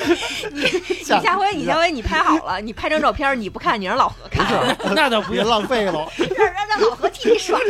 [0.06, 0.48] 啊！
[0.50, 4.46] 你下回你下回你拍好了，你拍张照片，你不看，你让老何看，
[4.94, 5.50] 那倒不别用。
[5.50, 5.92] 浪费了。
[6.36, 7.60] 让让让老何替你爽。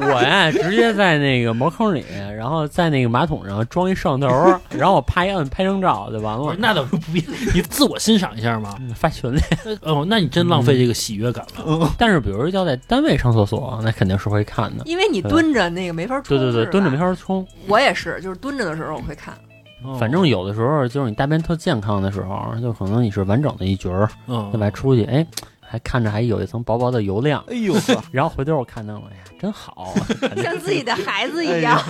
[0.00, 2.04] 我呀，直接在那个茅坑里，
[2.36, 4.28] 然后在那个马桶上装一摄像头，
[4.70, 6.54] 然后我啪一摁拍张照就完了。
[6.58, 8.74] 那倒是不必，你自我欣赏一下嘛。
[8.80, 9.40] 嗯发群里，
[9.82, 11.64] 哦，那你真浪费这个喜悦感了。
[11.66, 14.82] 嗯，但是比如要在单位上厕所，那肯定是会看的。
[14.86, 16.36] 因为你蹲着那个没法冲。
[16.36, 16.96] 对对对，蹲着没。
[16.96, 17.46] 法冲。
[17.68, 19.34] 我也是，就是蹲着的时候我会看。
[19.82, 19.94] 哦。
[19.98, 24.70] 反正有的时候就是你大便特健康的时候，就可能你是完整的一局儿，嗯，对吧？
[24.70, 25.26] 出去哎，
[25.60, 27.74] 还看着还有一层薄薄的油亮，哎呦。
[27.74, 29.92] 呵， 然后回头我看到了，哎呀，真好，
[30.42, 31.80] 像自己的孩子一样，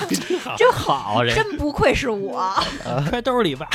[0.56, 2.52] 真好，这真不愧是我。
[3.08, 3.68] 揣兜里吧。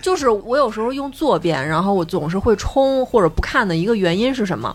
[0.00, 4.74] 就是我有时候用坐便，然后我总是会冲或者不看的一个原因是什么？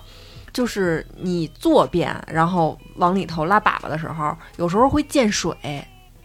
[0.54, 5.52] 就是你坐便，然后往里头拉粑粑的时候，有时候会溅水，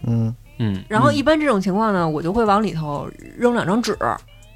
[0.07, 3.97] 嗯，嗯，然后一般这种情况呢，我就会往里头扔两张纸，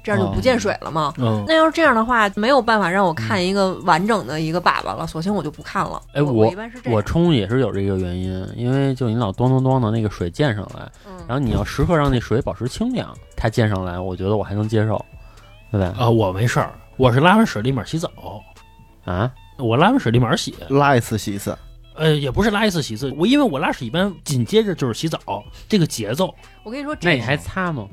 [0.03, 1.13] 这样就不见水了嘛。
[1.17, 6.01] 嗯，那要是这样的话，没有办法让我看一个完整的一个粑粑了，索性我就不看了。
[6.13, 15.03] 哎，我我一般是这样，我冲也是有这个原因，因为就你老咚咚咚的那个水溅上来，嗯然后你要时刻让那水保持清凉，它溅上来，我觉得我还能接受，
[15.71, 15.95] 对吧？
[15.97, 18.09] 啊，我没事儿，我是拉完屎立马洗澡，
[19.05, 20.53] 啊，我拉完水立马洗。
[20.67, 21.57] 拉一次洗一次。
[21.95, 25.19] 呃，也不是拉一次洗一次，我因为我拉屎一般紧接着就是洗澡，
[25.67, 27.87] 这个节奏我跟你说，这那你还擦吗？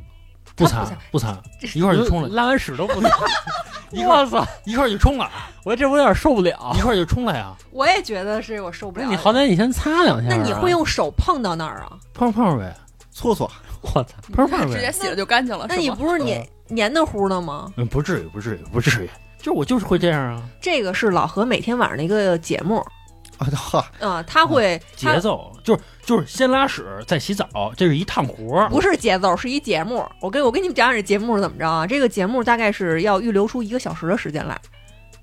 [0.57, 1.41] 不擦不擦，
[1.75, 3.09] 一会儿就冲了，拉完屎都不擦，
[3.93, 4.47] 一会儿我操！
[4.65, 5.31] 一会儿就冲了，
[5.65, 6.83] 我这我有点受不了一。
[6.83, 9.07] 会儿就冲了呀， 我也觉得是我受不了。
[9.07, 10.37] 那你好歹你先擦两下、啊。
[10.37, 10.71] 那你会？
[10.71, 11.93] 用手碰到那儿啊？
[12.13, 12.77] 碰碰呗，
[13.11, 13.51] 搓搓，
[13.95, 14.15] 我操！
[14.35, 15.91] 碰碰呗直接，洗了就干净了，那你？
[15.91, 17.73] 不是黏黏的糊的吗？
[17.77, 19.11] 嗯，不至于，不至于，不至于，
[19.41, 22.85] 就我就是会这样啊，这个是老何每天晚上的一个节目，
[23.41, 28.69] 啊哈，啊，他会他节奏就是就是先拉屎再洗澡，这是一趟活儿。
[28.69, 30.05] 不是节奏，是一节目。
[30.21, 31.87] 我跟我跟你们讲讲这节目是怎么着啊？
[31.87, 34.61] 这个节目大概是要预留出一个小时的时间来，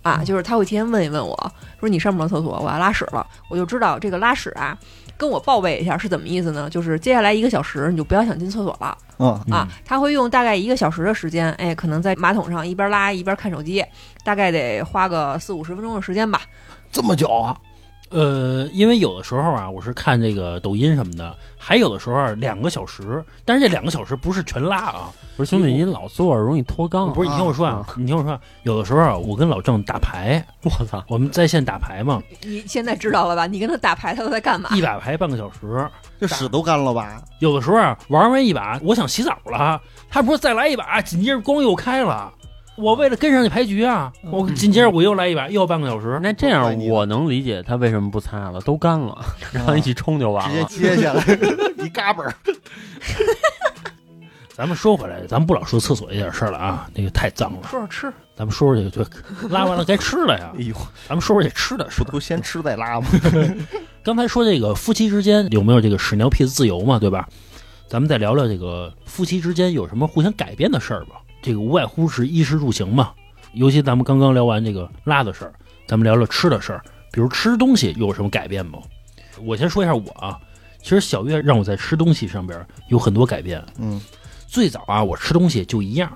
[0.02, 4.76] 啊，就是他会提前问一问我说你上不上厕所，我要拉屎了，我就知道这个拉屎啊，
[5.16, 6.68] 跟我报备一下是怎么意思呢？
[6.68, 9.68] 就是接下来一个小时你就不要想进厕所了嗯，啊。
[9.86, 13.86] 他会用大概一个小时的时间，哎，可能在马桶上一边拉一边看手机，
[14.24, 16.42] 大概得花个四五十分钟的时间吧。
[16.92, 17.56] 这么久啊？
[18.10, 27.12] 呃，因为有的时候啊，我是看这个抖音什么的，还有的时候啊两个小时，但是这两个小时不是全拉啊，不是兄弟，你老坐着容易脱肛。
[27.12, 31.04] 不是你听我说啊，你听我说啊，有的时候啊，我跟老郑打牌， 我操！
[31.08, 33.46] 我们在线打牌嘛，你现在知道了吧？
[33.46, 34.70] 你跟他打牌，他都在干嘛？
[34.74, 35.90] 一把牌半个小时，
[36.20, 37.22] 这屎都干了吧？
[37.40, 42.32] 有的时候啊玩完一把，我想洗澡了，他不是再来一把，紧接着光又开了。
[42.78, 46.20] 我为了跟上这牌局啊，我紧接着我又来一把，又半个小时。
[46.22, 49.18] 那这样我能理解他为什么不擦了，都干了，
[49.52, 50.96] 然后一起冲就完了直接了。
[50.96, 51.24] 接下来
[51.84, 52.34] 一嘎嘣儿，
[54.56, 57.68] 咱们说回来，咱们不老说厕所这点事儿了啊，那个太脏了。
[57.68, 59.06] 说说吃，咱们说说这个，
[59.42, 60.62] 就拉完了该吃了呀哎。
[60.62, 60.76] 呦，
[61.08, 62.04] 咱们说说这吃的事。
[62.04, 63.08] 不都先吃再拉吗？
[64.04, 67.28] 刚才说这个夫妻之间有没有这个屎尿屁的自由嘛，对吧？
[67.88, 71.16] 咱们再聊聊这个夫妻之间有什么互相改变的事儿吧。
[71.48, 73.14] 这个无外乎是衣食住行嘛。
[73.54, 75.54] 尤其咱们刚刚聊完这个拉的事儿，
[75.88, 78.80] 咱们聊聊吃的事儿，比如吃东西有什么改变吗？
[79.46, 80.38] 我先说一下我啊，
[80.82, 83.64] 其实小月让我在吃东西上边有很多改变。
[83.78, 84.02] 嗯，
[84.46, 86.12] 最早啊，我吃东西就一样，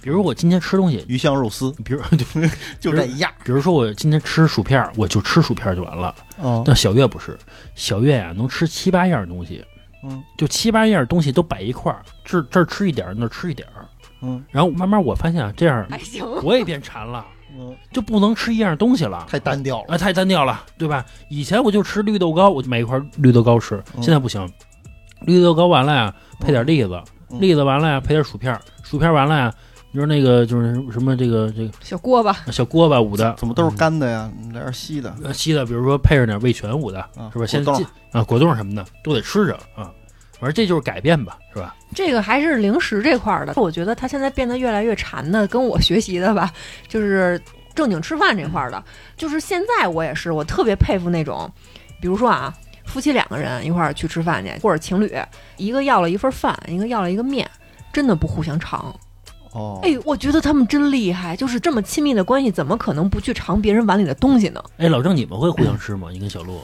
[0.00, 2.00] 比如我今天吃东西，鱼香肉丝比如
[2.78, 3.28] 就这一样。
[3.44, 6.14] 比如说我今天吃薯片，我就吃薯片就完了。
[6.38, 7.36] 哦，但小月不是，
[7.74, 9.64] 小月呀、能吃七八样东西，
[10.04, 13.84] 嗯就七八样东西都摆一块儿，这这儿吃一点儿，那儿吃一点儿。
[14.24, 16.24] 嗯然后慢慢我发现啊，这样还行。
[16.42, 17.24] 我也变馋了，
[17.56, 19.26] 嗯，就不能吃一样东西了。
[19.28, 19.94] 太单调了。
[19.94, 21.04] 啊，太单调了，对吧？
[21.28, 24.50] 以前我就吃绿豆糕，我就买一块绿豆糕吃，嗯现在不行。
[25.20, 29.54] 绿豆糕完了呀，配点栗子，嗯栗子完了呀，配点薯片，薯片完了呀，
[29.90, 34.30] 你说那个就是什么这个这个小锅巴，小锅巴捂的，怎么都是干的呀？
[34.52, 37.46] 来点稀的呃稀的，比如说配上点味全捂的，啊，是吧？
[37.46, 39.90] 现果冻在进啊果冻什么的都得吃着啊，
[40.44, 41.74] 反正这就是改变吧，是吧？
[41.94, 43.54] 这个还是零食这块儿的。
[43.56, 46.52] 我觉得他现在变得越来越馋的，跟我学习的吧，
[46.86, 47.40] 就是
[47.74, 48.84] 正经吃饭这块儿的。
[49.16, 51.50] 就是现在我也是，我特别佩服那种，
[51.98, 52.52] 比如说啊，
[52.84, 55.10] 夫妻两个人一块儿去吃饭去，或者情侣，
[55.56, 57.50] 一个要了一份饭，一个要了一个面，
[57.90, 58.94] 真的不互相尝。
[59.52, 64.62] 哦，哎，我觉得他们真厉害，就是这么亲密的关系，怎么可能不去尝别人碗里的东西呢？
[64.76, 66.08] 哎，老郑，你们会互相吃吗？
[66.12, 66.60] 你跟小鹿？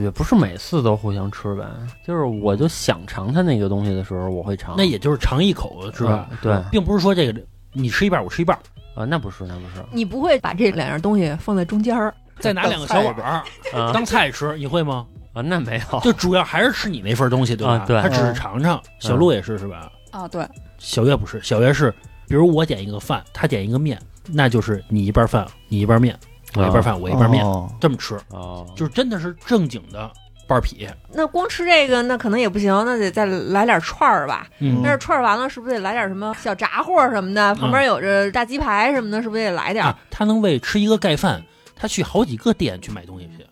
[0.00, 1.64] 也不是每次都互相吃呗，
[2.06, 4.74] 就是我就想尝它那个东西的时候，我会尝。
[4.76, 6.26] 那也就是尝一口是吧？
[6.30, 7.40] 嗯对并不是说这个
[7.72, 8.56] 你吃一半，我吃一半，
[8.94, 12.14] 啊，那不是，那不是你不会把这两样东西放在中间儿？
[12.38, 13.42] 再拿两个小碗儿
[13.78, 15.06] 啊当菜吃，你会吗？
[15.32, 16.00] 啊，那没有。
[16.00, 17.74] 就主要还是吃你那份东西，对吧？
[17.74, 18.80] 啊对他只是尝尝。
[18.98, 19.90] 小鹿也是是吧？
[20.10, 20.46] 啊，对，
[20.78, 21.90] 小月不是，小月是，
[22.28, 26.18] 比如我点一个饭，他点一个面，那就是你一半饭，你一半面，
[26.54, 30.10] 我一半饭，我一半面，哦这么吃，哦，就是真的是正经的
[30.46, 30.86] 半儿劈。
[31.12, 34.46] 那光吃这个，那可能也不行，那得再来点串儿吧。
[34.58, 37.54] 嗯但是串儿完了，是不是得来点什么小炸货什么的？
[37.54, 39.88] 旁边有着大鸡排什么的，是不是得来点儿？
[39.88, 41.42] 啊，他能为吃一个盖饭，
[41.74, 43.46] 他去好几个店去买东西去。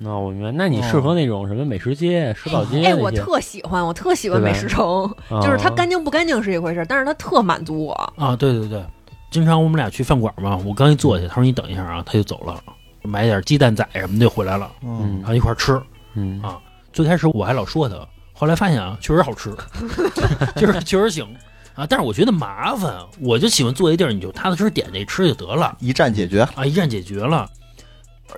[0.00, 0.50] 那我明白。
[0.50, 7.92] 那你适合那种什么美食街、食宝街哎，我那些，特喜欢，我特喜欢对吧美食城，啊就是它干净不干净是一回事，但是它特满足我。
[8.16, 8.84] 啊，对对对，
[9.32, 12.62] 经常我们俩去饭馆嘛，我刚一坐下，他说你等一下啊，他就走了，
[13.02, 15.80] 买点鸡蛋仔什么的就回来了，嗯然后一块儿吃。
[16.14, 16.60] 嗯啊
[16.92, 17.96] 最开始我还老说他，
[18.34, 19.56] 后来发现啊，确实好吃，
[20.54, 21.26] 就是确实行
[21.74, 21.86] 啊。
[21.88, 26.42] 但是我觉得麻烦，我就喜欢坐一地儿，你就踏踏实实点这吃就得了一站解决。
[26.54, 27.48] 啊，一站解决了。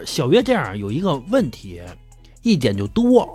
[0.06, 1.82] 小月这样有一个问题，
[2.42, 3.28] 一点就多，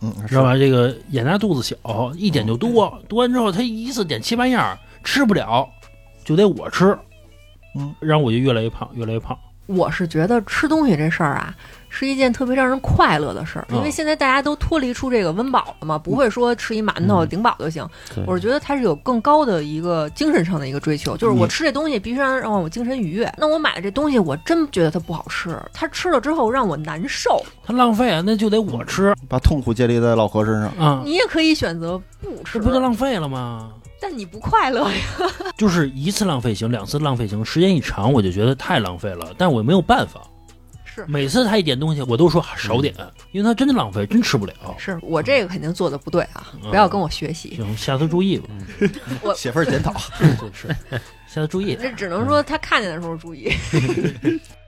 [0.00, 0.56] 嗯，知道吧？
[0.56, 5.68] 这个眼大肚子小，一点就多，多完之后他一次点七八样，吃不了，
[6.24, 6.96] 就得我吃，
[7.76, 9.36] 嗯，然后我就越来越胖，越来越胖。
[9.66, 11.54] 我是觉得吃东西这事儿啊，
[11.88, 17.88] 是一件特别让人快乐的事儿，因为嗯现在大家都脱离出这个温饱了嘛，不会说吃一馒头嗯顶饱就行。
[18.12, 23.32] 对我是觉得它是有更高的一个精神上的一个追求，就是我嗯吃这东西必须让让我精神愉悦。
[23.38, 27.40] 那我买的这东西，我真觉得它不好吃，它吃了之后让我难受。
[27.64, 30.70] 它浪费啊，那就得我吃把痛苦建立在老何身上。
[30.72, 33.70] 啊，你也可以选择不吃这，不就浪费了吗？
[34.02, 34.98] 但你不快乐呀。
[35.56, 40.20] 就是一次浪费行，两次浪费行，时间一长我就觉得太浪费了，但我没有办法。
[40.84, 42.94] 是每次他一点东西，我都说少点，
[43.30, 44.52] 因为他真的浪费，真吃不了。
[44.76, 47.54] 是我这个肯定做的不对啊，嗯不要跟我学习。
[47.54, 48.48] 行，下次注意吧。
[49.22, 49.92] 我写份检讨。
[50.38, 50.68] 就是，
[51.26, 51.74] 下次注意。
[51.80, 53.50] 这只能说他看见的时候注意。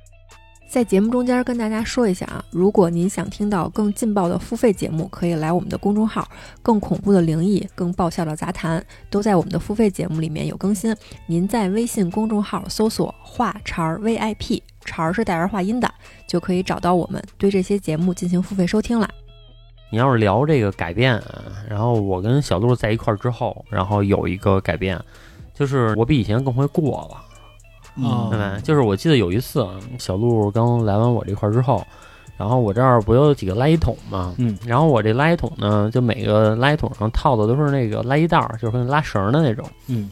[0.74, 6.28] 在节目中间跟大家说一下啊，如果您想听到更劲爆的付费节目，可以来我们的公众号，
[6.64, 10.92] 更恐怖的灵异、更爆笑的杂谈，都在我们的付费节目里面有更新。
[11.26, 15.88] 您在微信公众号搜索“话茬 VIP”，茬是带儿化音的，
[16.26, 19.08] 就可以找到我们，对这些节目进行付费收听啦。
[19.92, 21.22] 你要是聊这个改变，
[21.70, 25.00] 然后我跟小鹿在一块儿之后，然后有一个改变，
[25.54, 27.23] 就是我比以前更会过了。
[27.96, 28.58] 哦对吧？
[28.62, 29.66] 就是我记得有一次，
[29.98, 31.86] 小鹿刚来完我这块儿之后，
[32.36, 39.64] 然后我这儿不有几个垃圾桶嘛，嗯，然后我这垃圾桶呢，就每个垃圾桶上套的都是那个垃圾袋儿，就是跟拉绳的那种。
[39.88, 40.10] 嗯，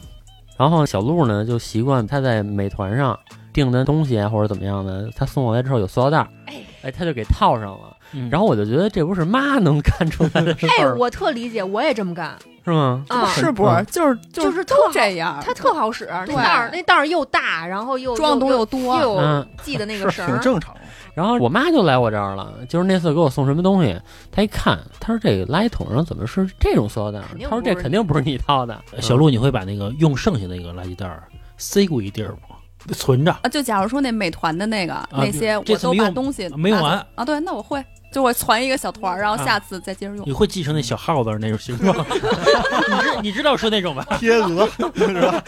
[0.57, 3.17] 然后小鹿呢就习惯他在美团上
[3.51, 7.97] 订的东西啊或者怎么样的，他送过来之后有塑料袋儿，哎哎，他就给套上了。
[8.15, 13.03] 嗯然后我就觉得这不是妈能干出来的事哎，儿，我特理解，我也这么干是吗？
[13.09, 13.25] 啊。
[13.27, 13.83] 是不是？
[13.85, 20.75] 就是就是都特这样，它特好使，那对袋儿那袋儿又大，然后又装的东西又又多，又有嗯系的那个绳儿，挺正常。
[21.13, 23.95] 然后我妈就来我这儿了，就是那次给我送什么东西，
[24.31, 28.75] 她一看，她说这个垃圾桶上怎么是这种塑料袋她说这肯定不是你掏的。
[28.99, 31.23] 小鹿，你会把那个用剩下那个垃圾袋儿
[31.57, 32.57] 塞过一地儿吗？
[32.93, 37.81] 存着，啊，就假如说那美团的那个那些，我都把东西没用完啊，对，那我会
[38.13, 40.31] 就会攒一个小团儿，然后下次再接着用你。
[40.31, 41.93] 会继承那小耗子那种形状？
[42.07, 44.05] 你知你知道说那种吧？
[44.19, 45.43] 天鹅是吧？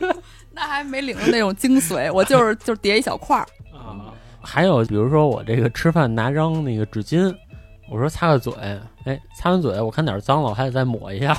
[0.52, 3.46] 那还没领着那种精髓，我就是就是叠一小块儿。
[3.72, 4.12] 啊，
[4.42, 7.34] 还有比如说我这个吃饭拿张那个纸巾，
[7.90, 8.52] 我说擦个嘴，
[9.06, 11.34] 哎，擦完嘴我看哪儿脏了，我还得再抹一下，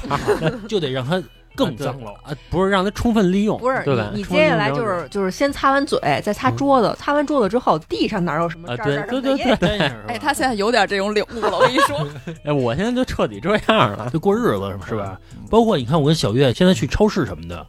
[0.67, 1.21] 就得让它
[1.55, 2.11] 更脏了。
[2.23, 4.09] 啊，不是让它充分利用，不是对吧？
[4.13, 12.07] 你，你接下来就是就是先擦完嘴，再擦桌子，擦完桌子之后，地上哪有什么对对什么的也对粘上是吧哎，他现在有点这种领悟了，我跟你说。
[12.45, 14.09] 哎，我现在就彻底这样了。
[14.11, 15.19] 就过日子是吧？
[15.49, 17.65] 包括你看，我跟小月现在去超市什么的，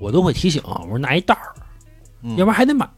[0.00, 1.52] 我都会提醒，我说拿一袋儿，
[2.22, 2.88] 嗯要不然还得买。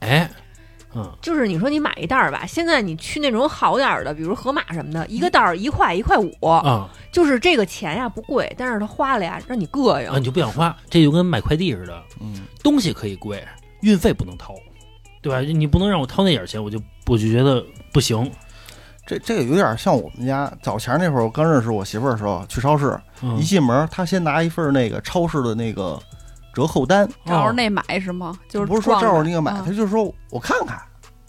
[0.96, 10.18] 嗯，就是你说你买一袋儿吧，现在你去那种好点儿的，比如盒马什么的，一个袋儿一块一块五，啊就是这个钱呀不贵，但是它花了呀让你膈应啊，。
[10.18, 13.46] 你就不想花，这就跟买快递似的，嗯，东西可以贵，
[13.82, 14.54] 运费不能掏，
[15.20, 15.40] 对吧？
[15.40, 18.30] 你不能让我掏那点儿钱，我就我就觉得不行。
[19.06, 25.96] 这这个有点像我们家早前那会儿，我刚认识我媳妇儿的时候，去超市，嗯一进门，她先拿一份那个超市的那个
[26.56, 28.34] 折后单，照着那买是吗？
[28.48, 30.80] 就是不是说逛照着那个买，他就是说我看看，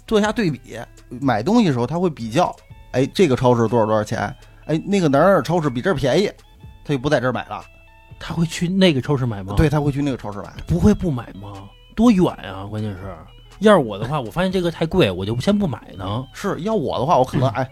[0.08, 0.80] 做一下对比。
[1.20, 2.56] 买东西的时候，他会比较，
[2.92, 4.34] 哎，这个超市多少多少钱，
[4.68, 6.32] 哎，那个哪儿哪儿超市比这儿便宜，
[6.86, 7.62] 他就不在这儿买了。
[8.18, 9.54] 他会去那个超市买吗？
[9.58, 10.54] 对，，他会去那个超市买。
[10.66, 11.64] 不会不买吗？
[11.94, 12.66] 多远啊！
[12.70, 13.16] 关键是，
[13.60, 16.26] 要是我的话，我发现这个太贵，我就先不买呢。
[16.32, 17.70] 是要我的话，我可能 哎，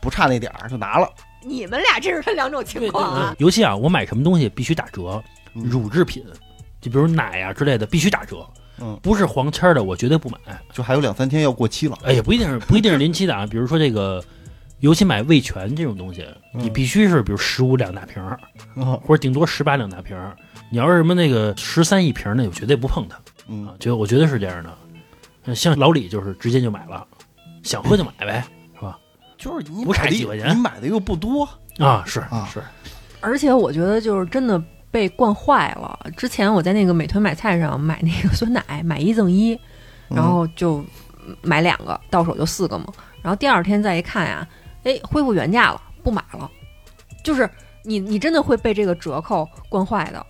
[0.00, 1.08] 不差那点儿就拿了。
[1.42, 3.34] 你们俩这是两种情况啊！
[3.38, 5.22] 尤其啊，我买什么东西必须打折，
[5.54, 6.24] 嗯乳制品，
[6.84, 8.46] 就比如奶呀、之类的必须打折。
[8.78, 10.38] 嗯，不是黄签儿的，我绝对不买。
[10.72, 11.96] 就还有两三天要过期了。
[12.02, 13.46] 哎，也不一定是不一定是临期的啊。
[13.46, 14.22] 比如说这个，
[14.80, 18.38] 尤其买味全这种东西，嗯你必须是比如十五两大瓶儿，
[18.76, 20.36] 嗯或者顶多十八两大瓶儿。
[20.70, 23.16] 你要是什么那个十三一瓶儿的，我绝对不碰它
[23.48, 23.74] 嗯啊。
[23.80, 24.76] 觉得我觉得是这样的。
[25.44, 27.06] 呃像老李就是直接就买了，
[27.62, 28.98] 想喝就买呗是吧
[29.38, 31.48] 就是你不差几块钱你买的又不多。
[31.78, 32.60] 啊，是啊是，
[33.20, 34.60] 而且我觉得就是真的
[34.94, 35.98] 被惯坏了。
[36.16, 39.52] 之前我在那个美团买菜上买那个酸奶，买一赠一，
[40.08, 40.84] 嗯然后就
[41.42, 42.86] 买两个，到手就四个嘛。
[43.20, 44.46] 然后第二天再一看呀，
[44.84, 46.48] 哎，恢复原价了，不买了。
[47.24, 47.50] 就是
[47.82, 50.24] 你你真的会被这个折扣惯坏的。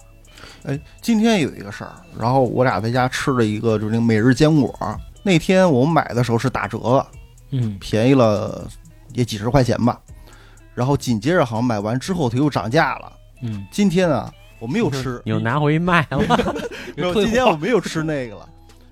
[0.64, 4.98] 哎，今天有一个事儿，然后我俩在家吃了一个就是那个每日坚果。
[5.22, 7.06] 那天我们买的时候是打折，
[7.50, 8.66] 嗯便宜了
[9.12, 10.00] 也几十块钱吧。
[10.72, 13.12] 然后紧接着好像买完之后它又涨价了。
[13.42, 16.18] 嗯，今天啊，我没有吃， 你又拿回去卖了，
[16.96, 18.48] 然后今天我没有吃那个了。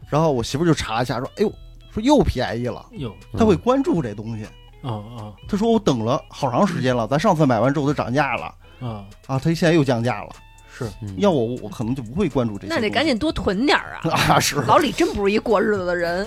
[0.08, 1.52] 然后我媳妇就查一下，说：“哎呦，
[1.92, 2.84] 说又便宜了。
[2.92, 4.44] 哟”她会关注这东西。
[4.82, 10.30] 啊啊她说：“我等了好长时间了，咱上次买完之后它涨价了啊，啊，它现在又降价了。
[10.76, 14.20] 是嗯要我我可能就不会关注这些。”那得赶紧多囤点儿啊！
[14.36, 14.40] 啊！
[14.40, 16.26] 是老李真不是一过日子的人。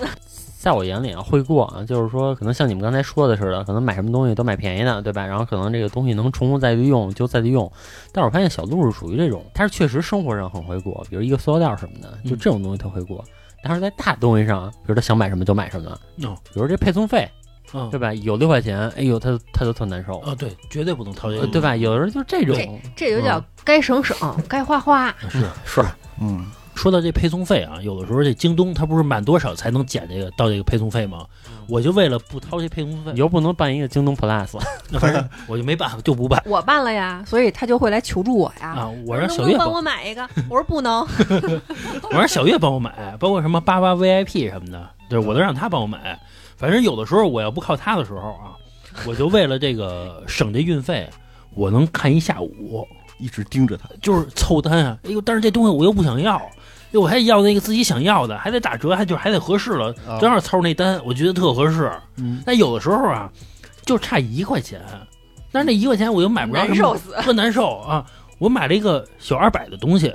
[0.66, 5.24] 在我眼里啊，会过啊，就是说，可能像你们刚才说的似的，可能买什么东西都买便宜的，对吧？
[5.24, 7.70] 然后可能这个东西能重复再利用就再利用。
[8.12, 13.24] 但是我发现小鹿是属于这种，他是确实生活上很会过，比如一个塑料袋什么的，就这种东西他会过。
[13.62, 15.88] 但是在大东西上，比如他想买什么就买什么，
[16.24, 17.30] 哦比如这配送费，
[17.70, 18.12] 啊对吧？
[18.12, 21.76] 有六块钱，哎呦，他他就特难受，啊，对，绝对不能掏这个，呃对吧？
[21.76, 22.56] 有的人就这种，
[22.96, 24.16] 这就叫该省省，
[24.48, 25.14] 该花花。
[25.28, 25.84] 是是
[26.20, 26.44] 嗯，
[26.76, 31.26] 说到这配送费啊，有的时候这京东它不是满多少才能减这个到这个配送费吗？
[31.68, 34.58] 我就为了不掏这配送费你，又不能办一个京东 Plus，
[35.00, 38.68] 反正我就没办法，就不办 我办了呀，所以他就会来求助我呀。
[38.68, 38.90] 啊。
[39.06, 40.28] 我让小月帮，我买一个？
[40.48, 41.00] 我说不能。
[42.10, 46.18] 我让小月帮我买，包括什么八八 VIP 什么的，对我都让他帮我买。
[46.56, 48.54] 反正有的时候我要不靠他的时候啊，
[49.06, 51.08] 我就为了这个省这运费，
[51.54, 52.86] 我能看一下午，
[53.18, 53.88] 一直盯着他。
[54.00, 54.98] 就是凑单啊。
[55.04, 56.40] 哎呦，但是这东西我又不想要，
[56.92, 61.90] 哎我还要那个自己想要的，还得打折，还就还得合适了，啊正好凑那单，我觉得特合适。
[62.16, 63.30] 嗯，但有的时候啊，
[63.84, 64.80] 就差一块钱，
[65.52, 68.04] 但是那一块钱我又买不着什么，难受死特难受啊！
[68.38, 70.14] 我买了一个小二百的东西，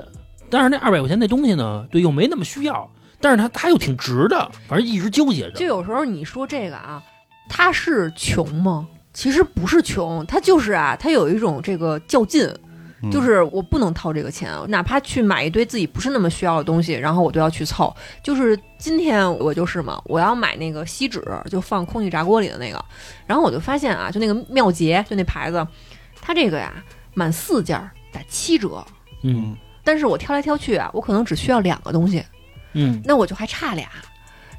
[0.50, 5.52] 但是那二百块钱那东西呢，对，又没那么需要，但是它它又挺值的，反正一直纠结着。
[5.52, 7.02] 就有时候你说这个啊，
[7.50, 8.88] 他是穷吗？
[9.14, 12.71] 其实不是穷，他就是啊，他有一种这个较劲，嗯
[13.10, 17.96] 就是我不能掏这个钱，哪怕去买一堆自己不是那么需要的东西，然后我都要去凑。
[18.22, 22.84] 就是今天我就是嘛，我要买那个锡纸，就放空气炸锅里的那个，
[23.26, 25.66] 然后我就发现啊，就那个妙洁，就那牌子，
[26.22, 26.72] 它这个呀
[27.14, 28.86] 满四件儿打七折，
[29.24, 29.56] 嗯。
[29.84, 32.24] 但是我挑来挑去啊，我可能只需要两个东西，
[32.74, 33.02] 嗯。
[33.04, 33.90] 那我就还差俩，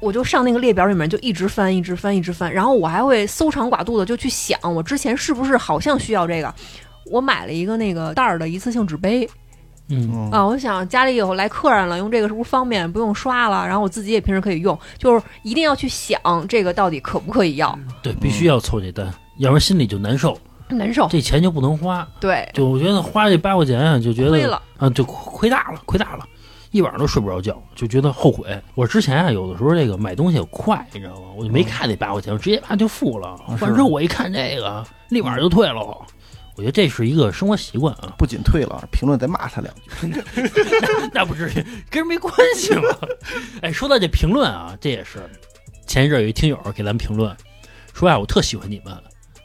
[0.01, 6.53] 我就上那个列表里面就一直翻，一直翻，一直翻，然后我还会搜肠刮肚的就去想，我之前是不是好像需要这个。
[7.11, 9.27] 我买了一个那个袋儿的一次性纸杯，
[9.89, 12.89] 嗯，嗯啊，我想家里以后来客人了，用这个是不是方便？
[12.91, 20.37] 不用刷了，然后我自己也平时可以用，就是一定要去想这个到底可不可以要，对，必须要凑这单，要不然心里就难受，
[20.69, 21.07] 难受。
[21.09, 22.07] 这钱就不能花。
[22.19, 24.61] 对，就我觉得花这八块钱啊，就觉得亏了。
[24.77, 26.25] 啊，就亏大了，亏大了，
[26.71, 28.47] 一晚上都睡不着觉，就觉得后悔。
[28.75, 31.27] 我之前啊，有的时候这个买东西快，你知道吗？
[31.35, 33.27] 我就没看那八块钱，我直接啪就付了。
[33.29, 35.97] 啊完之后我一看这个，立马就退了。
[36.55, 40.23] 我觉得这是一个生活习惯啊，不仅退了，评论再骂他两句。
[41.11, 41.53] 那不至于，
[41.89, 42.83] 跟人没关系嘛。
[43.61, 45.19] 哎，说到这评论啊，这也是
[45.87, 47.35] 前一阵有一听友给咱们评论
[47.93, 48.95] 说啊，我特喜欢你们，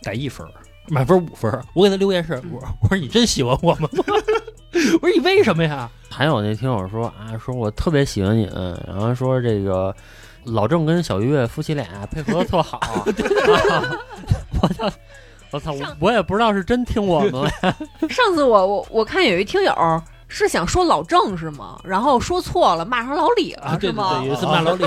[0.02, 0.52] 打一分儿，
[0.88, 1.64] 满分五分儿。
[1.74, 3.88] 我给他留言是，我我说你真喜欢我吗？
[5.00, 5.90] 我说你为什么呀？
[6.10, 9.94] 还有那听友说啊，说我特别喜欢你们，然后说这个
[10.44, 12.78] 老郑跟小月夫妻俩配合的特好。
[12.78, 13.04] 啊
[14.60, 14.90] 我操！
[15.50, 15.72] 我操！
[15.72, 17.50] 我我也不知道是真听我们了。
[18.08, 21.80] 上次我我我看有一听友是想说老郑是吗？
[21.84, 24.18] 然后说错了，骂成老李了、啊，对对是吗？
[24.18, 24.84] 对，有一次骂老李，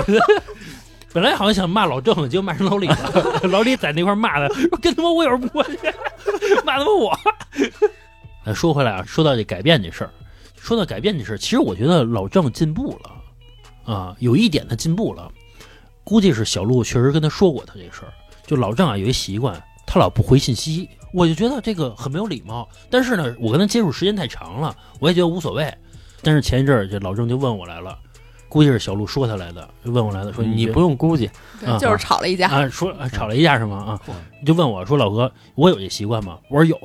[1.12, 3.40] 本来好像想骂老郑，结果骂成老李了。
[3.50, 5.78] 老李在那块骂的，说跟他妈我有什么关系？
[6.64, 7.18] 骂他妈我。
[8.44, 10.10] 哎，说回来啊，说到这改变这事儿，
[10.56, 15.30] 说到改变这事儿，其实我觉得老郑进步了啊，有一点他进步了，
[16.04, 18.12] 估计是小鹿确实跟他说过他这事儿。
[18.46, 19.60] 就老郑啊，有一习惯，
[19.92, 22.66] 他老不回信息，我就觉得这个很没有礼貌。
[22.88, 25.70] 但是呢，我跟他接触时间太长了，我也觉得无所谓。
[26.22, 27.98] 但是前一阵儿，这老郑就问我来了，
[28.48, 31.26] 估计是小鹿说他来的，就问我来的，说你不用估计，
[31.66, 32.48] 啊，就是吵了一架。
[32.48, 33.76] 啊，说啊吵了一架是吗？
[33.84, 34.00] 啊，
[34.46, 36.38] 就问我说老哥，我有这习惯吗？
[36.48, 36.78] 我说有，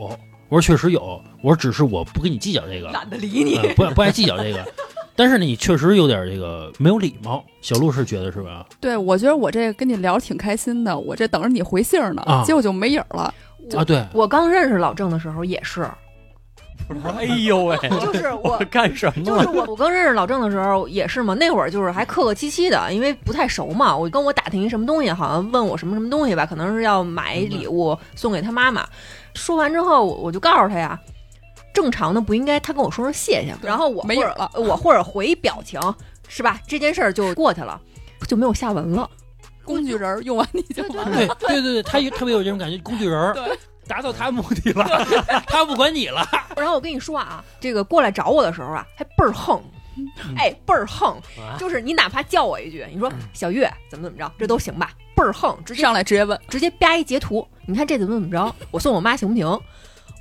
[0.49, 1.01] 我说确实有，
[1.41, 3.55] 我说只是我不跟你计较这个，懒得理你。
[3.55, 4.67] 啊不不爱计较这个。
[5.17, 7.43] 但是呢，你确实有点这个没有礼貌。
[7.61, 8.65] 小鹿是觉得是吧？
[8.79, 13.33] 对，我觉得我这跟你聊挺开心的，我这等着你回信儿呢，啊结果就没影儿了。
[13.75, 15.85] 啊，对，我刚认识老郑的时候也是，
[17.17, 19.43] 哎呦喂，就是我干什么了？
[19.43, 23.97] 就是我，我刚认识老郑的时候也是嘛，那会儿就是还客客气气的，因为不太熟嘛。
[23.97, 28.87] 我跟我打听一什么东西，好像问我什么什么东西吧，可能是要买礼物送给他妈妈。
[29.33, 30.97] 说完之后，我我就告诉他呀，
[31.77, 34.49] 正常的不应该他跟我说声谢谢吗，然后我或者没影了。
[34.55, 35.79] 我或者回表情
[36.27, 36.59] 是吧？
[36.67, 37.79] 这件事儿就过去了，
[38.27, 39.07] 就没有下文了。
[39.63, 41.35] 工具人用完你就完了。
[41.37, 43.55] 对对对对，他有特别有这种感觉，工具人对。
[43.87, 44.85] 达到他目的了，
[45.45, 46.27] 他不管你了。
[46.55, 49.61] 然后我跟你说啊，这个过来找我的时候啊，还倍儿横，
[50.35, 59.45] 哎，倍儿横，啊就是你哪怕叫我一句，你说小月怎么怎么着，这都行吧，倍儿横，直接上来直接问，直接啪一截图，你看这怎么怎么着，我送我妈行不行？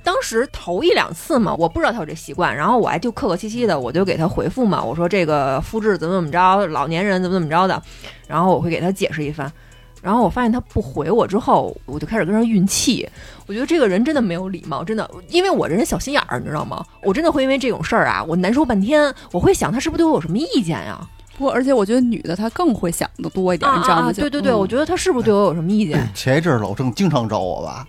[0.03, 7.81] 当时头一两次嘛，我不知道他有这习惯，然后我还就客客气气的，我就给他回复嘛，我说这个肤质怎么怎么着，老年人怎么怎么着的，
[8.27, 9.51] 然后我会给他解释一番。
[9.99, 13.09] 然后我发现他不回我之后，我就开始跟人运气。
[13.47, 16.85] 我觉得这个人真的没有礼貌，真的，因为我这人小心眼儿，你知道吗？
[17.03, 19.13] 我真的会因为这种事儿啊，我难受半天。
[19.31, 21.05] 我会想他是不是对我有什么意见呀？
[21.37, 23.77] 不过而且我觉得女的她更会想的多一点，啊！
[23.77, 24.13] 你知道吗？
[24.13, 26.07] 对对对，我觉得他是不是对我有什么意见？
[26.13, 27.85] 前一阵老郑经常找我吧，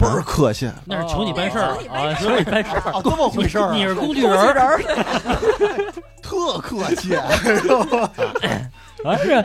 [0.00, 0.70] 倍儿客气。
[0.84, 2.92] 那是求你办事儿哦啊，求你办事儿。
[2.92, 3.74] 啊，这么回事儿啊？
[3.74, 4.80] 你是工具人儿，
[6.22, 7.14] 特客气，
[9.04, 9.44] 而是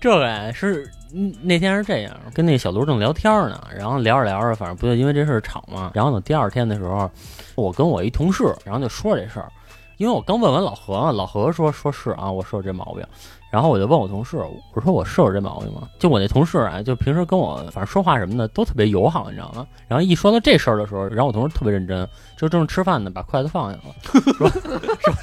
[0.00, 5.90] 这个是嗯那天是这样，跟那小卢正聊天呢，然后聊着聊着，反正不就因为这事儿吵嘛。
[5.94, 7.10] 然后呢，第二天的时候，
[7.54, 9.50] 我跟我一同事，然后就说这事儿，
[9.96, 13.04] 因为我刚问完老何，老何说说是啊，我说有这毛病。
[13.50, 14.36] 然后我就问我同事，
[14.74, 15.88] 我说我是有这毛病吗？
[15.98, 19.66] 就我那同事啊，就平时跟我反正说话什么的都特别友好，你知道吗？
[19.88, 23.94] 然后一说到这事儿的时候，然后我同事特别认真，就正吃饭呢，把筷子放下了，
[24.32, 24.48] 说
[25.00, 25.14] 说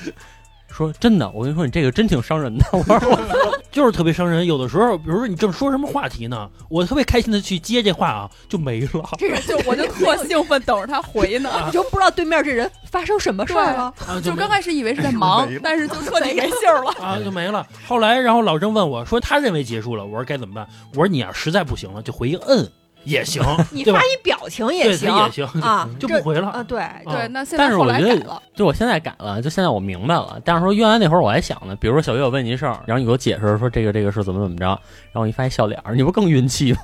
[0.78, 2.66] 说真的，我跟你说，你这个真挺伤人的。
[2.72, 4.46] 我说我就是特别伤人。
[4.46, 9.10] 有的时候，比如说你正说什么话题呢，我特别开心的去接这话啊，就没了。
[9.18, 11.50] 这个就我就特兴奋，等着他回呢。
[11.66, 13.94] 你就不知道对面这人发生什么事儿了。
[14.24, 16.92] 就刚开始以为是在忙，但是就彻底没信儿了。
[17.04, 17.66] 啊就没了。
[17.88, 20.68] 后来，然后老郑问我说，他认为结束了，我说该怎么办？
[20.94, 22.70] 我说你要实在不行了，就回一个嗯
[23.08, 23.42] 也行，
[23.72, 24.00] 你发？
[24.00, 26.50] 一表情也，行也行啊，就不回了。
[26.50, 26.64] 啊。
[26.64, 30.40] 对，对，那现在我觉得来改了，就我现在改了，就现在我明白了。
[30.44, 36.80] 但是说原来那会儿我还想呢，比如说小月我问你一事儿，然后你给我解释说这个这个是怎么怎么着，然后我一发一笑脸儿，你不更运气吗？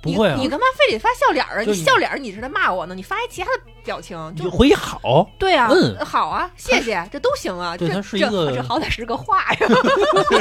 [0.00, 1.62] 不会啊你，你干嘛非得发笑脸儿啊？
[1.62, 5.28] 你你笑脸儿你是在骂我呢，你发一其他的表情就就回一好。
[5.38, 7.76] 对啊，嗯好啊，谢谢，这都行啊。
[7.76, 9.68] 对这是一个这这好歹是个话呀，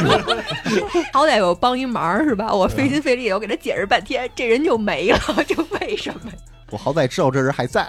[1.12, 2.54] 好歹我帮一忙是吧？
[2.54, 6.32] 我费心费力，我给他解释半天，这人就没了， 就为什么？
[6.70, 7.88] 我好歹知道这人还在。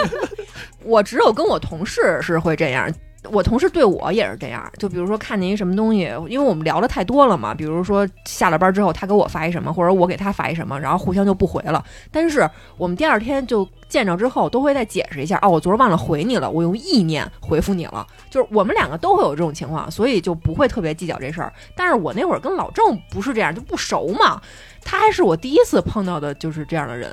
[0.84, 2.90] 我只有跟我同事是会这样。
[3.30, 11.84] 我同事对我也是这样，就比如说看见一什么东西，因为我们聊的太多了嘛，比如说下了班之后他给我发一什么，或者我给他发一什么，然后互相就不回了。
[12.12, 18.06] 但是我们第二天就见着之后都会再解释一下，哦，我昨儿忘了回你了，我用意念回复你了。
[18.30, 21.52] 就是我们两个都会有这种情况，所以就不会特别计较这事儿。
[21.74, 24.40] 但是我那会儿跟老郑不是这样，就不熟嘛，
[24.84, 27.10] 他还是我第一次碰到的就是这样的人。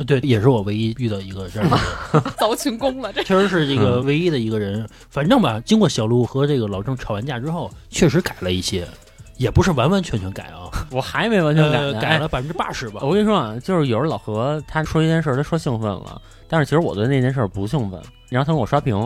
[0.00, 1.76] 呃对，也是我唯一遇到一个这样的
[2.14, 4.88] 人，遭群攻了，这确实是这个唯一的一个人。
[5.10, 8.88] 反正吧，经过小鹿和这个老郑吵完架之后，确实改了一些，
[9.36, 13.02] 也不是完完全全改啊，我还没完全改改了百分之八十吧。
[13.02, 18.00] 我跟你说啊，就是有时候老何他说一件事儿，他说兴奋了，但是其实我对那件事儿不兴奋。
[18.30, 18.96] 然后他跟我刷屏，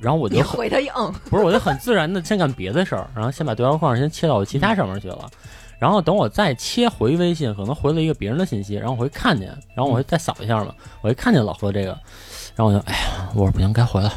[0.00, 5.30] 然后我你就很回他一嗯，不是，我就很自然的先干别的事儿，然后先把对话框先切到其他上面去了。
[5.82, 11.88] 然后等我再切回微信，可能回了一个别人的信息，然后我会看见，然后我会再扫一下嘛，我会看见老何这个，
[12.54, 14.12] 然后我就哎呀，我说不行，该回了。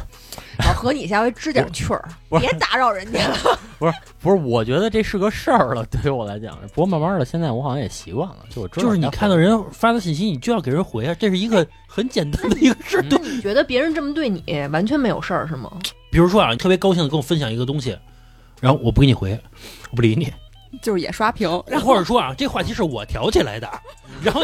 [0.60, 2.08] 老何你下回支点趣儿，
[2.38, 3.58] 别打扰人家了。
[3.80, 6.56] 不是不是，我觉得这是个事儿了，对于我来讲。
[6.72, 13.02] 不过慢慢的，现在我好像也习惯了，就我知道就是你看到人发的信息，你就要给人回啊，这是一个很简单的一个事儿。
[13.02, 14.40] 你觉得别人这么对你，
[14.70, 15.68] 完全没有事儿是吗？
[16.12, 17.98] 比如说啊，你特别高兴的跟我分享一个东西，
[18.60, 19.36] 然后我不给你回，
[19.90, 20.32] 我不理你，
[20.82, 23.68] 就是也刷屏，然后或者说啊，这话题是我挑起来的，
[24.22, 24.42] 然后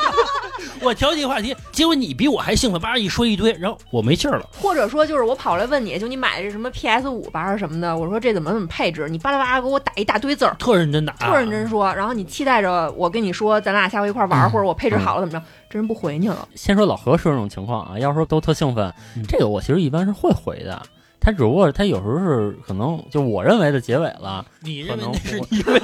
[0.82, 4.48] 我挑起话题，结果你比我还兴奋，叭一说一堆，然后我没劲儿了。
[4.60, 16.46] 或者说就是我跑来问你，就你买的这什么 PS 五吧还是什么的，我说这怎么怎么配置，你巴拉巴拉给我打一大堆字儿，特认真打，特认真说，然后你期待着我跟你说咱俩下回一块儿玩儿，或者我配置好了怎么着，这人不回你了。
[16.54, 20.80] 先说老何说这种情况啊，要说都特兴奋，嗯这个我其实一般是会回的。
[21.20, 25.82] 他只不过他有时候是可能就我认为的结尾了，你认为那是不你认为，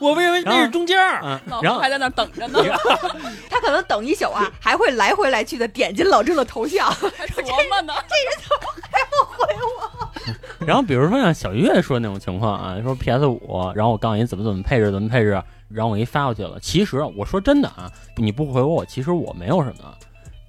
[0.00, 1.20] 我认为那是中间儿。
[1.22, 2.58] 嗯，然后还在那等着呢，
[3.48, 7.94] 他可能等一宿啊，还会来回来去的点进老郑的头像，还琢磨呢。
[10.58, 15.30] 然后比如说像小月说那种情况啊，说 PS 五，然后我告诉你怎么怎么配置，怎么配置，
[15.68, 16.58] 然后我给你发过去了。
[16.60, 19.94] 其实我说真的啊，你不回，我其实我没有什么，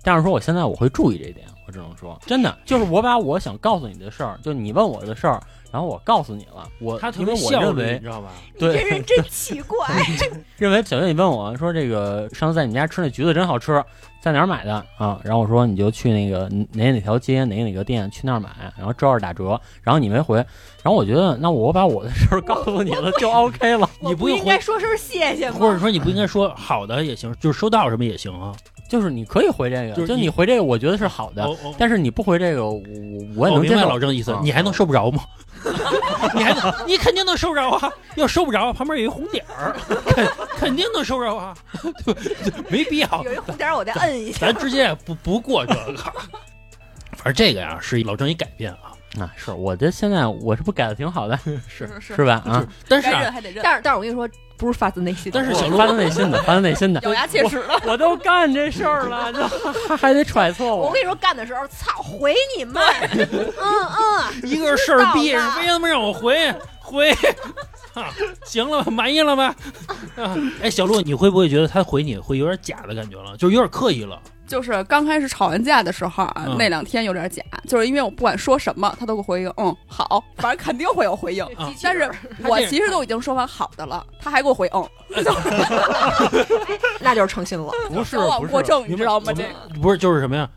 [0.04, 5.42] 但是说我现在我会注意这一点，我只能说真的，就是我把我想告诉你的事儿，就你问我的事儿，
[5.72, 8.28] 然后我告诉你了，我他特因为我别效率，认为你知道吧？
[8.54, 9.88] 你对这人真 奇怪。
[10.58, 13.82] 认为小月，你问我说这个上次在你们家吃那橘子真好吃，
[14.22, 15.18] 在哪儿买的啊？
[15.24, 25.56] 然后我说你就去那个哪哪条街哪哪个店去那儿买，然后这儿打折，然后你没回，然后我觉得那我把我的事儿告诉你了就 OK 了，你不应该说声谢谢吗？
[25.58, 28.54] 或者说你不应该说好的也行，就是收到什么也行啊。
[28.92, 32.82] 就是你可以回这个，就是你就你回这个我觉得是好的，哦哦但是你不回这个我
[33.38, 33.88] 我也能明白能接受。
[33.90, 35.24] 老郑的意思啊，你还能收不着吗？
[36.36, 37.90] 你还能，你肯定能收着啊！
[38.16, 39.74] 要收不着，旁边有一红点儿，
[40.08, 40.28] 肯
[40.58, 41.56] 肯定能收着啊，
[42.04, 42.14] 对
[42.52, 44.48] 对没必要有一红点儿，我再摁一下。
[44.48, 46.04] 咱直接不不过这个。
[47.14, 51.38] 反正这个呀，是老郑一改变啊，啊，是我这现在我这不改的挺好的，
[51.68, 52.42] 是是是吧？
[52.46, 55.40] 啊，但是啊，还得认，但是但是我跟你说，不是发自内心的。
[55.40, 57.82] 但是小鹿发自内心的，发自内心的，咬牙切齿的。
[57.86, 59.44] 我都干这事儿了，就
[59.90, 60.88] 还还得揣测我。
[60.88, 62.82] 我跟你说，干的时候，操，回你们！
[63.12, 63.28] 嗯
[63.62, 67.12] 嗯， 一个事儿逼，知道了为什么让我回回？
[67.94, 68.08] 啊，
[68.46, 69.54] 行了吧，满意了吧？
[70.16, 74.18] 啊，哎，小鹿，你会不会觉得他回你会有点假的感觉了，就是有点刻意了？
[74.52, 81.44] 就是刚开始吵完架的时候啊，嗯那两天有点假，就是因为我不管说什么，他都给我回一个嗯好，反正肯定会有回应。
[81.56, 82.12] 啊但是
[82.44, 84.86] 我其实都已经说完好的了，他还给我回嗯
[87.00, 87.72] 那就是诚心了。
[87.90, 89.32] 不是过正，你知道吗？
[89.34, 90.50] 这个不是就是什么呀？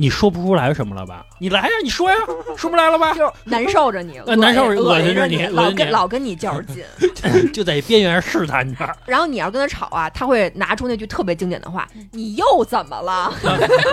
[0.00, 1.26] 你说不出来什么了吧？
[1.40, 2.16] 你来呀，你说呀，
[2.56, 3.12] 说不来了吧？
[3.14, 6.84] 就难受着你，呃难受着恶恶心着你老跟老跟你较劲。
[7.52, 8.88] 就在边缘试探着。
[9.06, 13.32] 然后你要跟他吵啊，他会拿出那句特别经典的话：“你又怎么了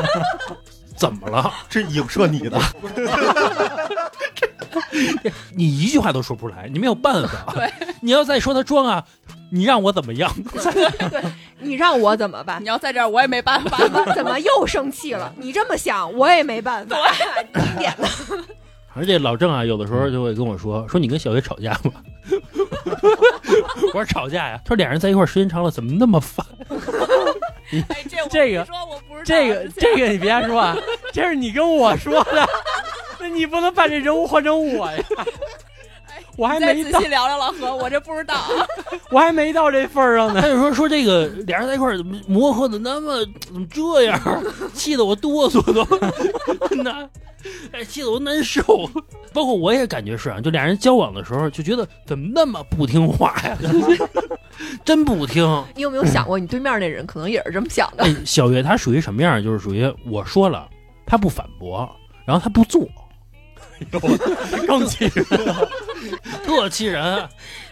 [0.96, 1.52] 怎么了？
[1.68, 2.58] 这影射你的，
[5.56, 7.54] 你一句话都说不出来，你没有办法。
[8.02, 9.04] 你要再说他装啊，
[9.52, 11.24] 你让我怎么样？？”对
[11.60, 12.68] 你让我怎么办你？
[12.68, 13.78] 要在这儿，我也没办法。
[13.78, 15.34] 怎么怎么又生气了？
[15.38, 16.98] 你这么想，我也没办法。
[17.54, 18.08] 经典的，
[18.94, 21.92] 而且老郑啊，有的时候就会跟我说：“说你跟小月吵架吗？”
[23.88, 24.60] 我说吵架呀。
[24.64, 26.46] 他说俩人在一块儿时间长了，怎么那么烦？
[27.72, 28.68] 哎，这这个
[29.26, 30.76] 这个这个你别说啊，
[31.12, 32.48] 这是你跟我说的，
[33.22, 35.04] 那你不能把这人物换成我呀。
[36.38, 38.68] 我还没到仔细，聊聊老何，我这不知道啊。
[39.10, 40.42] 我还没到这份儿上呢。
[40.42, 44.20] 他就说说这个俩人在一块儿怎么磨合的那么怎么这样，
[44.74, 47.10] 气得我哆嗦都，真的，
[47.72, 48.62] 哎，气得我难受。
[49.32, 53.58] 包括我也感觉是啊，就俩人交往的时候就觉得怎么那么不听话呀，
[54.84, 55.42] 真不听。
[55.74, 58.04] 你有没有想过，你对面那人可能也是这么想的？
[58.04, 59.42] 哎，小月她属于什么样？
[59.42, 60.68] 就是属于我说了，
[61.06, 61.90] 她不反驳，
[62.26, 62.86] 然后她不做。
[64.68, 65.26] 更气人。
[66.44, 67.28] 特气人。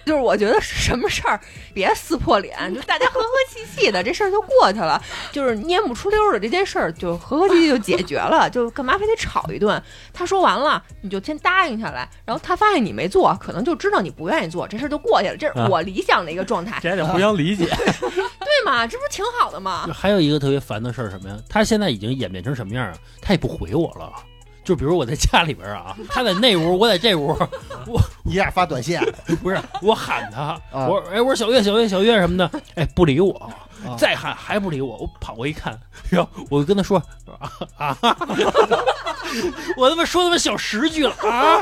[0.06, 1.40] 就是我觉得什么事儿
[1.74, 5.02] 别撕破脸，就大家和和气气的，这事儿就过去了。
[5.32, 9.82] 就是蔫不出溜的这件事儿，就和和气气就解决了， 就干嘛非得吵一顿？
[10.12, 15.38] 他说完了，你就先答应下来，然后他发现你没做，可能就知道你不愿意做，这事儿就过去了。
[15.38, 17.64] 这是我理想的一个状态，这还得互相理解。
[17.66, 18.86] 对吗？
[18.86, 19.88] 这不是挺好的吗？
[19.94, 21.38] 还有一个特别烦的事儿什么呀？
[21.48, 22.94] 他现在已经演变成什么样啊？
[23.22, 24.12] 他也不回我了。
[24.64, 27.28] 就比如我在家里边啊， 他在那屋，我在这屋，
[27.88, 29.00] 我你俩发短信，
[29.44, 30.88] 不是我喊他，啊。
[30.88, 33.34] 我说哎，我说小月，小月，小月什么的，哎，不理我，
[33.86, 33.96] 啊。
[33.98, 35.78] 再喊还不理我，我跑过一看，
[36.10, 36.98] 然后我就跟他说
[37.38, 37.98] 啊啊，
[39.76, 41.62] 我他妈说他妈小十句了啊，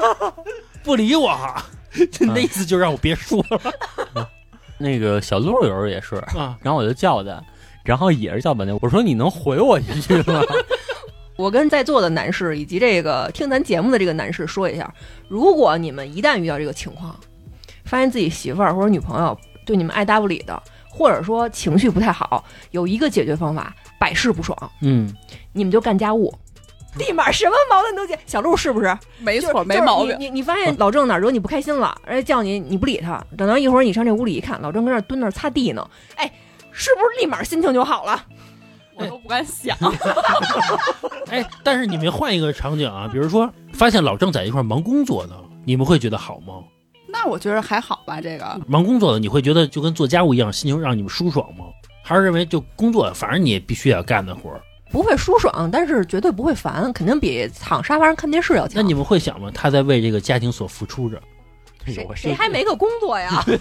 [0.83, 1.35] 不理我，
[2.11, 4.29] 就那意思就让我别说了。
[4.77, 6.55] 那个小鹿有时候也是，啊。
[6.61, 7.41] 然后我就叫他，
[7.83, 8.77] 然后也是叫半天。
[8.81, 10.41] 我说你能回我一句吗？
[11.41, 14.93] 我跟在座的男士以及这个听咱节目的这个男士说一下，
[15.27, 17.19] 如果你们一旦遇到这个情况，
[17.83, 19.35] 发现自己媳妇儿或者女朋友
[19.65, 25.11] 对你们爱搭不理的，或者说情绪不太好，有一个解决方法，百试不爽，嗯，
[25.51, 26.31] 你们就干家务。
[26.97, 28.95] 立马什么矛盾都解，小鹿是不是？
[29.19, 30.13] 没错，没毛病。
[30.19, 36.29] 你你你发现老郑哪儿惹你不开心了，人家叫你你不理他，等到一会儿你上这屋里一看，老郑跟那儿蹲那儿擦地呢，哎，
[36.71, 38.25] 是不是立马心情就好了？
[39.01, 39.77] 我都不敢想。
[41.29, 45.35] 哎，但是你们换一个场景啊，比如说发现老郑在一块儿忙工作呢，
[45.65, 46.55] 你们会觉得好吗？
[47.07, 51.65] 那我觉得还好吧，这个忙工作的你会觉得就跟做家务一样，心情让你们舒爽吗？
[52.03, 54.61] 还是认为就工作，反正你也必须要干的活儿？
[54.91, 58.73] 不会舒爽，但是绝对不会烦，肯定比躺沙发上看电视要强。
[58.75, 59.49] 那你们会想吗？
[59.53, 61.21] 他在为这个家庭所付出着。
[61.85, 63.43] 谁谁还没个工作呀？
[63.45, 63.51] 哎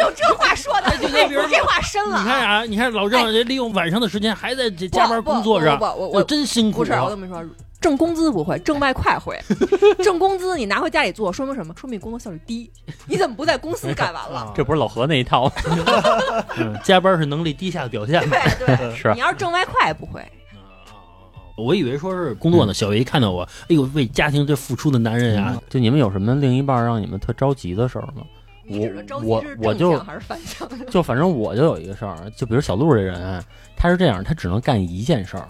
[0.00, 2.22] 呦，这话说的，就跟比如这话深了啊。
[2.22, 7.16] 你看啊，你看老郑这利用晚上的时间还在这加班工作着，不不不我我真辛苦不是，我啊这。
[7.16, 7.44] 么说，
[7.80, 9.38] 挣工资不会，挣外快会。
[10.02, 11.72] 挣工资你拿回家里做，说明什么？
[11.78, 12.68] 说明你工作效率低。
[13.06, 14.52] 你怎么不在公司干完了？
[14.56, 15.50] 这不是老何那一套
[16.82, 18.20] 加班是能力低下的表现。
[18.28, 20.20] 对对，是你要是挣外快不会。
[21.58, 28.22] 我以为说是工作呢，小月一看到我，哎呦，为家庭这付出的男人呀，就你们有什么另一半让你们特着急的事儿吗？
[28.64, 30.00] 你指的着急我我就？
[30.88, 33.42] 就反正我就有一个事儿，就比如小鹿这人，
[33.76, 35.46] 他是这样，他只能干一件事儿。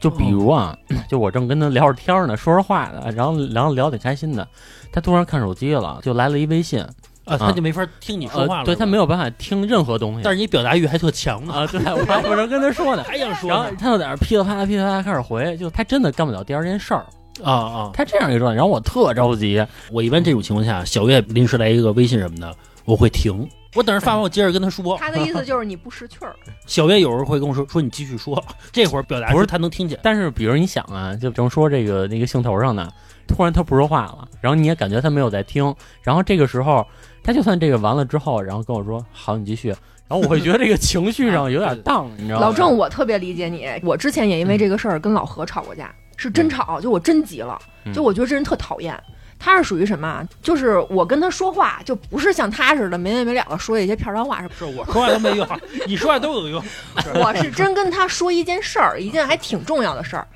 [0.00, 0.76] 就比如啊，
[1.10, 4.46] 就我正跟他聊着天儿呢，说着话呢，然后然后聊得挺开心的，
[4.92, 6.84] 他突然看手机了，就来了一微信，
[7.28, 8.60] 啊，他就没法听你说话了。
[8.60, 10.20] 呃对他没有，办法听任何东西。
[10.24, 17.06] 但是你表达欲还特强呢，啊，对我还我正跟他说呢， 还想说然后他就在那儿噼里啪啦噼里啪啦开始回，就他真的干不了第二件事儿，
[17.42, 17.90] 啊啊！
[17.94, 22.54] 他这样一个状态，然后我特着急，我一般这种情况下，小月临时来一个微信什么的，
[22.84, 24.96] 我会停，我等着发完，我接着跟他说。
[24.98, 26.34] 他的意思就是你不识趣儿。
[26.66, 29.98] 小月有时候会跟我说说你继续说，这会儿表达不是他能听见。
[30.02, 32.88] 但是比如你想啊，就比如说这个那个兴头上呢，
[33.26, 36.84] 突然他不说话了，然后你也感觉他没有在听，然后这个时候
[37.28, 42.46] 他就算这个完了之后，然后跟我说好，你继续，然后我会觉得这个情绪上 有点荡，你知道吗？
[42.46, 43.68] 老郑，我特别理解你。
[43.82, 48.98] 我之前也因为这个事儿跟老何吵过架，是真吵，就我真急了，嗯就我觉得这人特讨厌。
[49.38, 50.26] 他是属于什么啊？
[50.40, 55.46] 就是我跟他说话，就不是像他似的没完没了的说一些片儿汤话，是是我说话都没用，
[55.86, 56.64] 你说话都有用。
[57.22, 60.26] 我是真跟他说一件事儿，一件还挺重要的事儿，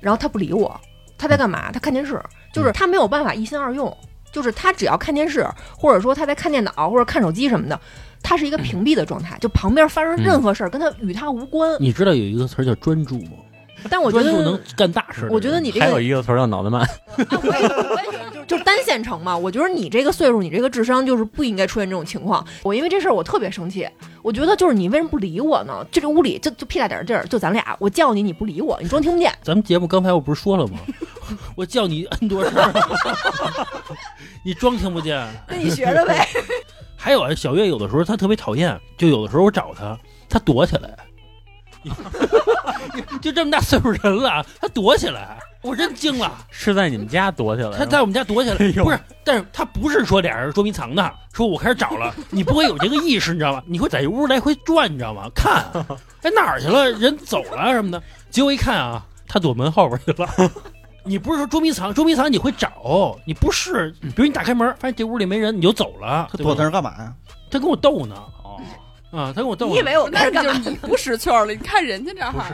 [0.00, 0.78] 然后他不理我，
[1.16, 1.70] 他在干嘛？
[1.70, 2.20] 他看电视，
[2.52, 3.96] 就是他没有办法一心二用，
[4.32, 7.80] 就是他只要看电视，或者说他在看电脑或者看手机什么的，
[8.22, 11.76] 他是一个屏蔽的状态，就旁边发生任何事儿跟他与他无关。
[11.80, 13.32] 你知道有一个词儿叫专注吗？
[13.88, 15.28] 但我觉得能干大事。
[15.30, 16.88] 我觉得你这个还个有一个词儿叫脑子慢，啊，
[17.42, 19.36] 我也我也觉得就是就是单线程嘛。
[19.36, 22.44] 我觉得你这个岁数，你这个智商就是不应该出现这种情况。
[22.62, 23.88] 我因为这事儿我特别生气，
[24.22, 25.86] 我觉得就是你为什么不理我呢？
[25.90, 29.32] 这个屋里就就屁大点儿地儿，就咱俩，我叫你你不理我，你装听不见。
[29.42, 30.78] 咱们节目刚才我不是说了吗？
[31.54, 32.72] 我叫你 N 多事儿，
[34.44, 35.24] 你装听不见。
[35.46, 36.26] 跟你学的呗。
[36.96, 40.94] 还有啊，小月有的时候她特别讨厌，就有的时候我找她，她躲起来。
[43.20, 46.32] 就这么大岁数人了，他躲起来，我真惊了。
[46.50, 53.62] 是在你们家躲起来他，在我们家躲起来，哎呦不是，但是他不是说俩人捉迷藏的，说我开始找了，你不会有这个意识，你知道吗？
[53.66, 55.28] 你会在屋来回转，你知道吗？
[55.34, 55.64] 看，
[56.22, 56.90] 哎哪儿去了？
[56.92, 58.02] 人走了什么的。
[58.30, 60.28] 结果一看啊，他躲门后边去了。
[61.02, 66.28] 你不是说捉迷藏，捉迷藏你会找，你不是，比如你打开门，发现这屋里没人，你就走了。
[66.30, 67.12] 他躲对吧那儿干嘛呀？
[67.50, 68.39] 他跟我斗呢，哦，
[69.10, 69.66] 啊，他跟我逗。
[69.68, 70.42] 你以为我跟那？
[70.42, 71.46] 就是你不识趣了。
[71.46, 72.46] 你看人家这哈，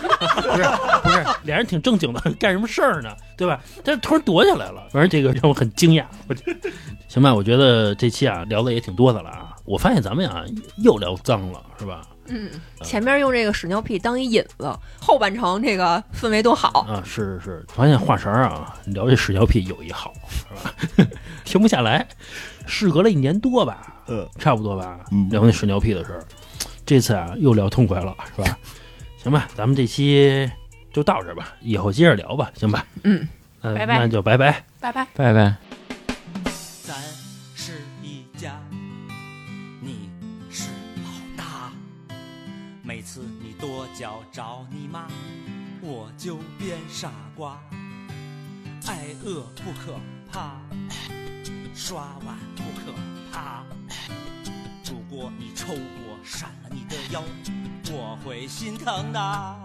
[0.00, 0.62] 不是
[1.02, 3.10] 不是，俩人挺正经的，干什么事儿呢？
[3.36, 3.60] 对吧？
[3.82, 6.04] 但是突然躲起来了，反正这个让我很惊讶。
[6.28, 6.70] 我觉得
[7.08, 9.56] 行吧，我觉得这期啊聊的也挺多的了啊。
[9.64, 10.44] 我发现咱们呀
[10.78, 12.02] 又聊脏了，是吧？
[12.30, 12.50] 嗯，
[12.82, 16.80] 前面用这个屎尿屁当一引子，后半程这个氛围多好。
[16.88, 20.54] 啊，是是是，发现话茬啊，聊这屎尿屁有一好，是
[21.04, 21.08] 吧？
[21.44, 22.06] 停不下来。
[22.66, 26.24] 事隔了一年多吧，呃，差不多吧，嗯聊那屎尿屁的事儿。
[26.86, 28.58] 这次啊，又聊痛快了，是吧？
[29.22, 30.48] 行吧，咱们这期
[30.92, 32.86] 就到这吧，以后接着聊吧，行吧？
[33.02, 33.28] 嗯，
[33.62, 34.64] 呃拜拜那就拜拜。
[34.80, 35.06] 拜拜。
[35.14, 35.79] 拜拜。
[44.00, 45.06] 要找你妈，
[45.82, 47.60] 我就变傻瓜。
[48.86, 50.00] 挨饿不可
[50.32, 50.56] 怕，
[51.74, 52.94] 刷碗不可
[53.30, 53.62] 怕。
[54.86, 57.22] 如果你抽我闪了你的腰，
[57.92, 59.56] 我会心疼的。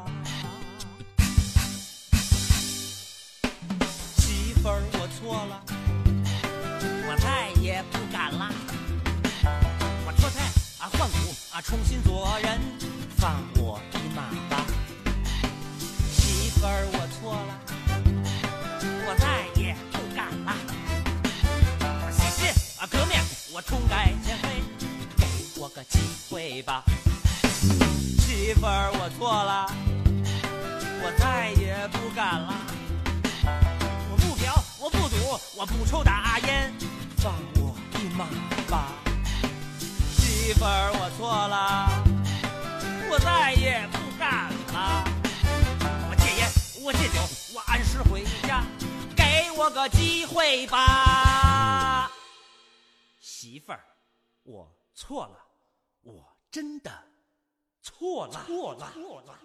[4.17, 5.63] 媳妇儿，我错了。
[7.07, 8.53] 我再也不敢了。
[10.05, 10.43] 我脱胎
[10.83, 12.59] 啊换骨啊，重新做人，
[13.18, 14.66] 放我一马吧。
[16.11, 17.59] 媳妇儿，我错了，
[19.07, 20.53] 我再也不敢了。
[21.82, 23.20] 我洗洗啊革命，
[23.53, 24.63] 我重改前非，
[25.18, 25.99] 给我个机
[26.30, 26.84] 会吧。
[28.20, 29.66] 媳妇儿，我错了，
[31.01, 32.53] 我再也不敢了。
[34.11, 35.16] 我不嫖，我不赌，
[35.55, 36.74] 我不抽大烟，
[37.18, 38.26] 放我一马
[38.70, 38.93] 吧。
[40.18, 42.03] 媳妇儿，我错了，
[43.16, 45.05] 我再也不敢了。
[46.09, 46.51] 我戒烟，
[46.84, 47.22] 我戒酒，
[47.55, 48.61] 我按时回家，
[49.16, 52.11] 给我个机会吧。
[53.22, 53.80] 媳妇儿，
[54.43, 55.38] 我错了，
[56.01, 56.91] 我真的，
[57.82, 59.39] 错了，错了，错了。